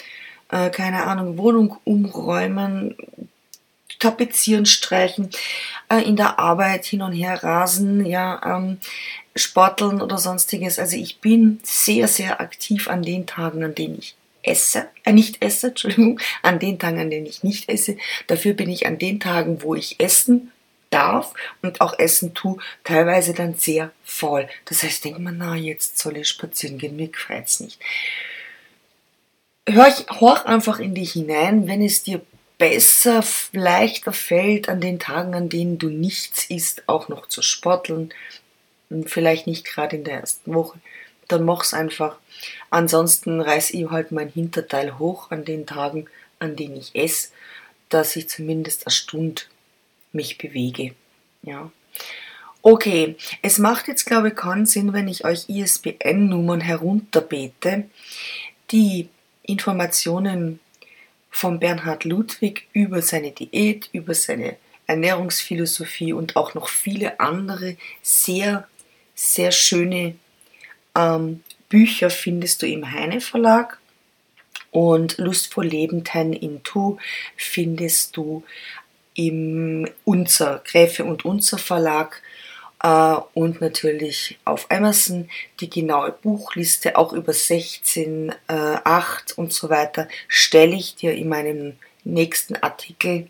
äh, 0.51 0.69
keine 0.69 1.05
Ahnung, 1.05 1.37
Wohnung 1.37 1.77
umräumen, 1.83 2.95
tapezieren, 3.99 4.65
streichen, 4.65 5.29
äh, 5.89 6.01
in 6.01 6.15
der 6.15 6.39
Arbeit 6.39 6.85
hin 6.85 7.01
und 7.01 7.13
her 7.13 7.43
rasen, 7.43 8.05
ja, 8.05 8.41
ähm, 8.43 8.77
sporteln 9.35 10.01
oder 10.01 10.17
sonstiges. 10.17 10.79
Also 10.79 10.97
ich 10.97 11.19
bin 11.19 11.59
sehr, 11.63 12.07
sehr 12.07 12.41
aktiv 12.41 12.87
an 12.89 13.01
den 13.01 13.25
Tagen, 13.25 13.63
an 13.63 13.75
denen 13.75 13.99
ich 13.99 14.15
esse, 14.43 14.87
äh, 15.05 15.13
nicht 15.13 15.41
esse, 15.41 15.67
Entschuldigung, 15.69 16.19
an 16.41 16.59
den 16.59 16.79
Tagen, 16.79 16.99
an 16.99 17.09
denen 17.09 17.25
ich 17.25 17.43
nicht 17.43 17.69
esse. 17.69 17.97
Dafür 18.27 18.53
bin 18.53 18.69
ich 18.69 18.85
an 18.85 18.97
den 18.97 19.19
Tagen, 19.19 19.61
wo 19.61 19.75
ich 19.75 19.99
essen 19.99 20.51
darf 20.89 21.33
und 21.61 21.79
auch 21.79 21.97
essen 21.97 22.33
tue, 22.33 22.57
teilweise 22.83 23.33
dann 23.33 23.55
sehr 23.55 23.91
faul. 24.03 24.49
Das 24.65 24.83
heißt, 24.83 25.05
denkt 25.05 25.19
man, 25.19 25.37
na, 25.37 25.55
jetzt 25.55 25.97
soll 25.97 26.17
ich 26.17 26.27
spazieren 26.27 26.77
gehen, 26.77 26.97
mir 26.97 27.07
gefällt's 27.07 27.61
nicht. 27.61 27.79
Hör, 29.73 29.91
hör 30.19 30.47
einfach 30.47 30.79
in 30.79 30.95
dich 30.95 31.13
hinein, 31.13 31.67
wenn 31.67 31.81
es 31.81 32.03
dir 32.03 32.21
besser, 32.57 33.23
leichter 33.53 34.13
fällt, 34.13 34.69
an 34.69 34.81
den 34.81 34.99
Tagen, 34.99 35.33
an 35.33 35.49
denen 35.49 35.79
du 35.79 35.89
nichts 35.89 36.45
isst, 36.45 36.83
auch 36.87 37.09
noch 37.09 37.27
zu 37.27 37.41
sporteln. 37.41 38.13
Vielleicht 39.05 39.47
nicht 39.47 39.65
gerade 39.65 39.95
in 39.95 40.03
der 40.03 40.19
ersten 40.19 40.53
Woche. 40.53 40.79
Dann 41.27 41.43
mach's 41.43 41.73
einfach. 41.73 42.17
Ansonsten 42.69 43.41
reiß 43.41 43.71
ich 43.71 43.89
halt 43.89 44.11
mein 44.11 44.29
Hinterteil 44.29 44.99
hoch 44.99 45.31
an 45.31 45.45
den 45.45 45.65
Tagen, 45.65 46.07
an 46.37 46.55
denen 46.55 46.75
ich 46.75 46.93
esse, 46.93 47.29
dass 47.89 48.15
ich 48.15 48.29
zumindest 48.29 48.85
eine 48.85 48.93
Stunde 48.93 49.41
mich 50.11 50.37
bewege. 50.37 50.93
Ja. 51.41 51.71
Okay, 52.61 53.15
es 53.41 53.57
macht 53.57 53.87
jetzt 53.87 54.05
glaube 54.05 54.29
ich 54.29 54.35
keinen 54.35 54.67
Sinn, 54.67 54.93
wenn 54.93 55.07
ich 55.07 55.25
euch 55.25 55.49
ISBN-Nummern 55.49 56.61
herunterbete. 56.61 57.85
Die 58.71 59.09
Informationen 59.43 60.59
von 61.29 61.59
Bernhard 61.59 62.03
Ludwig 62.03 62.67
über 62.73 63.01
seine 63.01 63.31
Diät, 63.31 63.89
über 63.93 64.13
seine 64.13 64.57
Ernährungsphilosophie 64.87 66.13
und 66.13 66.35
auch 66.35 66.53
noch 66.53 66.67
viele 66.67 67.19
andere 67.19 67.77
sehr, 68.01 68.67
sehr 69.15 69.51
schöne 69.51 70.15
ähm, 70.95 71.43
Bücher 71.69 72.09
findest 72.09 72.61
du 72.61 72.67
im 72.67 72.91
Heine 72.91 73.21
Verlag. 73.21 73.79
Und 74.71 75.17
Lustvoll 75.17 75.67
Leben 75.67 76.05
10 76.05 76.33
in 76.33 76.61
2 76.63 76.97
findest 77.37 78.17
du 78.17 78.43
im 79.15 79.89
Unser, 80.05 80.61
Gräfe 80.65 81.03
und 81.05 81.25
Unser 81.25 81.57
Verlag 81.57 82.21
und 83.33 83.61
natürlich 83.61 84.39
auf 84.43 84.65
Amazon 84.71 85.29
die 85.59 85.69
genaue 85.69 86.11
Buchliste, 86.11 86.97
auch 86.97 87.13
über 87.13 87.33
16, 87.33 88.29
äh, 88.47 88.53
8 88.53 89.37
und 89.37 89.53
so 89.53 89.69
weiter, 89.69 90.07
stelle 90.27 90.75
ich 90.75 90.95
dir 90.95 91.13
in 91.13 91.29
meinem 91.29 91.77
nächsten 92.03 92.55
Artikel 92.55 93.29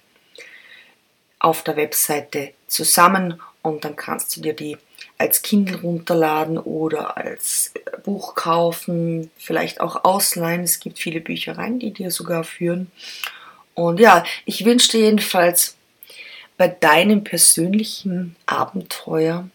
auf 1.40 1.64
der 1.64 1.76
Webseite 1.76 2.54
zusammen 2.68 3.42
und 3.62 3.84
dann 3.84 3.96
kannst 3.96 4.36
du 4.38 4.42
dir 4.42 4.54
die 4.54 4.78
als 5.18 5.42
Kindle 5.42 5.82
runterladen 5.82 6.58
oder 6.58 7.18
als 7.18 7.74
Buch 8.04 8.36
kaufen, 8.36 9.30
vielleicht 9.38 9.82
auch 9.82 10.04
ausleihen. 10.04 10.64
Es 10.64 10.80
gibt 10.80 10.98
viele 10.98 11.20
Büchereien, 11.20 11.78
die 11.78 11.92
dir 11.92 12.10
sogar 12.10 12.44
führen. 12.44 12.92
Und 13.74 14.00
ja, 14.00 14.24
ich 14.46 14.66
wünsche 14.66 14.92
dir 14.92 15.02
jedenfalls 15.02 15.78
bei 16.58 16.68
deinem 16.68 17.24
persönlichen 17.24 18.36
Abenteuer 18.46 19.50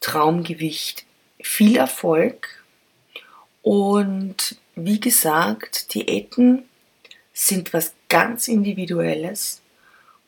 Traumgewicht 0.00 1.04
viel 1.42 1.76
Erfolg. 1.76 2.62
Und 3.62 4.56
wie 4.74 5.00
gesagt, 5.00 5.94
Diäten 5.94 6.64
sind 7.32 7.72
was 7.72 7.94
ganz 8.08 8.48
Individuelles 8.48 9.62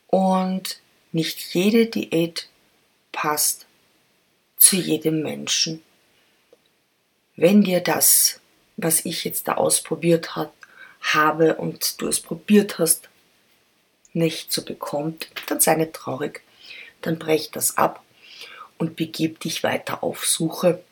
und 0.06 0.80
nicht 1.12 1.54
jede 1.54 1.86
Diät 1.86 2.48
passt 3.12 3.66
zu 4.56 4.76
jedem 4.76 5.22
Menschen. 5.22 5.82
Wenn 7.36 7.62
dir 7.62 7.80
das, 7.80 8.40
was 8.76 9.04
ich 9.04 9.24
jetzt 9.24 9.46
da 9.48 9.54
ausprobiert 9.54 10.36
hat, 10.36 10.52
habe 11.00 11.56
und 11.56 12.00
du 12.00 12.08
es 12.08 12.20
probiert 12.20 12.78
hast, 12.78 13.08
nicht 14.16 14.52
so 14.52 14.62
bekommt, 14.62 15.28
dann 15.48 15.60
sei 15.60 15.76
nicht 15.76 15.92
traurig. 15.92 16.42
Dann 17.02 17.18
brech 17.18 17.50
das 17.52 17.76
ab 17.76 18.02
und 18.78 18.96
begib 18.96 19.40
dich 19.40 19.62
weiter 19.62 20.02
auf 20.02 20.26
Suche. 20.26 20.82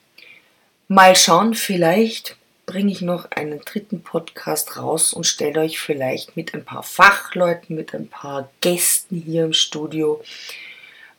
Mal 0.87 1.17
schauen, 1.17 1.55
vielleicht 1.55 2.37
bringe 2.67 2.93
ich 2.93 3.01
noch 3.01 3.31
einen 3.31 3.61
dritten 3.61 4.03
Podcast 4.03 4.77
raus 4.77 5.13
und 5.13 5.25
stelle 5.25 5.61
euch 5.61 5.81
vielleicht 5.81 6.37
mit 6.37 6.55
ein 6.55 6.65
paar 6.65 6.83
Fachleuten, 6.83 7.77
mit 7.77 7.95
ein 7.95 8.09
paar 8.09 8.51
Gästen 8.61 9.21
hier 9.21 9.45
im 9.45 9.53
Studio 9.53 10.23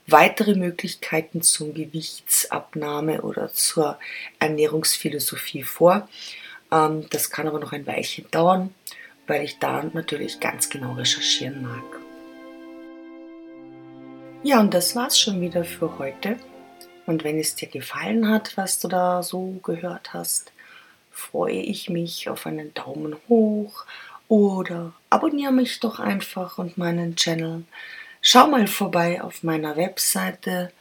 weitere 0.08 0.56
Möglichkeiten 0.56 1.42
zum 1.42 1.74
Gewichtsabnahme 1.74 3.22
oder 3.22 3.52
zur 3.54 3.98
Ernährungsphilosophie 4.40 5.64
vor. 5.64 6.08
Ähm, 6.72 7.08
das 7.10 7.30
kann 7.30 7.48
aber 7.48 7.60
noch 7.60 7.74
ein 7.74 7.88
Weilchen 7.88 8.30
dauern, 8.32 8.74
weil 9.28 9.44
ich 9.44 9.60
da 9.60 9.84
natürlich 9.94 10.40
ganz 10.40 10.70
genau 10.70 10.94
recherchieren 10.94 11.64
mag. 11.64 11.84
Ja, 14.44 14.60
und 14.60 14.74
das 14.74 14.96
war's 14.96 15.20
schon 15.20 15.42
wieder 15.42 15.64
für 15.64 15.98
heute. 15.98 16.38
Und 17.08 17.24
wenn 17.24 17.40
es 17.40 17.56
dir 17.56 17.68
gefallen 17.68 18.30
hat, 18.30 18.58
was 18.58 18.80
du 18.80 18.88
da 18.88 19.24
so 19.24 19.60
gehört 19.64 20.14
hast, 20.14 20.52
freue 21.12 21.62
ich 21.62 21.90
mich 21.90 22.30
auf 22.30 22.46
einen 22.46 22.74
Daumen 22.74 23.16
hoch 23.30 23.86
oder 24.28 24.94
abonniere 25.10 25.52
mich 25.52 25.80
doch 25.80 26.00
einfach 26.00 26.58
und 26.58 26.78
meinen 26.78 27.16
Channel. 27.16 27.64
Schau 28.22 28.48
mal 28.48 28.68
vorbei 28.68 29.22
auf 29.22 29.44
meiner 29.44 29.78
Webseite, 29.78 30.72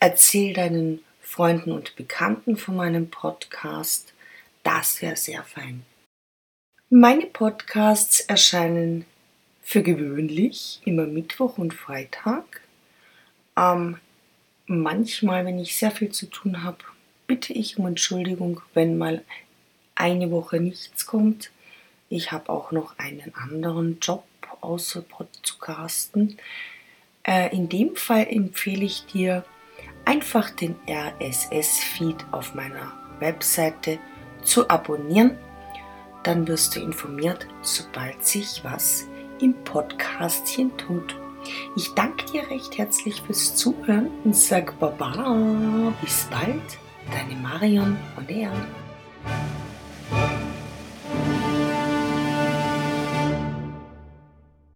erzähl 0.00 0.54
deinen 0.54 1.00
Freunden 1.20 1.72
und 1.72 1.96
Bekannten 1.96 2.56
von 2.56 2.76
meinem 2.76 3.10
Podcast. 3.10 4.14
Das 4.62 5.02
wäre 5.02 5.16
sehr 5.16 5.42
fein. 5.44 5.84
Meine 6.90 7.24
Podcasts 7.24 8.20
erscheinen 8.20 9.06
für 9.62 9.82
gewöhnlich 9.82 10.82
immer 10.84 11.06
Mittwoch 11.06 11.56
und 11.56 11.72
Freitag. 11.72 12.60
Ähm, 13.56 13.96
manchmal, 14.66 15.46
wenn 15.46 15.58
ich 15.58 15.76
sehr 15.76 15.90
viel 15.90 16.10
zu 16.10 16.26
tun 16.26 16.62
habe, 16.62 16.78
bitte 17.26 17.54
ich 17.54 17.78
um 17.78 17.86
Entschuldigung, 17.86 18.60
wenn 18.74 18.98
mal 18.98 19.24
eine 19.94 20.30
Woche 20.30 20.60
nichts 20.60 21.06
kommt. 21.06 21.50
Ich 22.10 22.32
habe 22.32 22.50
auch 22.50 22.70
noch 22.70 22.98
einen 22.98 23.34
anderen 23.34 23.98
Job 24.00 24.26
außer 24.60 25.00
Podcasten. 25.00 26.36
Äh, 27.22 27.56
in 27.56 27.70
dem 27.70 27.96
Fall 27.96 28.26
empfehle 28.28 28.84
ich 28.84 29.06
dir, 29.06 29.46
einfach 30.04 30.50
den 30.50 30.76
RSS-Feed 30.86 32.26
auf 32.30 32.54
meiner 32.54 32.92
Webseite 33.20 33.98
zu 34.44 34.68
abonnieren. 34.68 35.38
Dann 36.24 36.48
wirst 36.48 36.74
du 36.74 36.80
informiert, 36.80 37.46
sobald 37.62 38.24
sich 38.24 38.62
was 38.64 39.06
im 39.40 39.54
Podcastchen 39.64 40.76
tut. 40.76 41.14
Ich 41.76 41.92
danke 41.94 42.24
dir 42.26 42.48
recht 42.50 42.78
herzlich 42.78 43.20
fürs 43.22 43.54
Zuhören 43.54 44.08
und 44.24 44.34
sag 44.34 44.78
Baba, 44.80 45.92
bis 46.00 46.26
bald, 46.30 46.78
deine 47.12 47.38
Marion 47.40 47.96
und 48.16 48.30
er. 48.30 48.50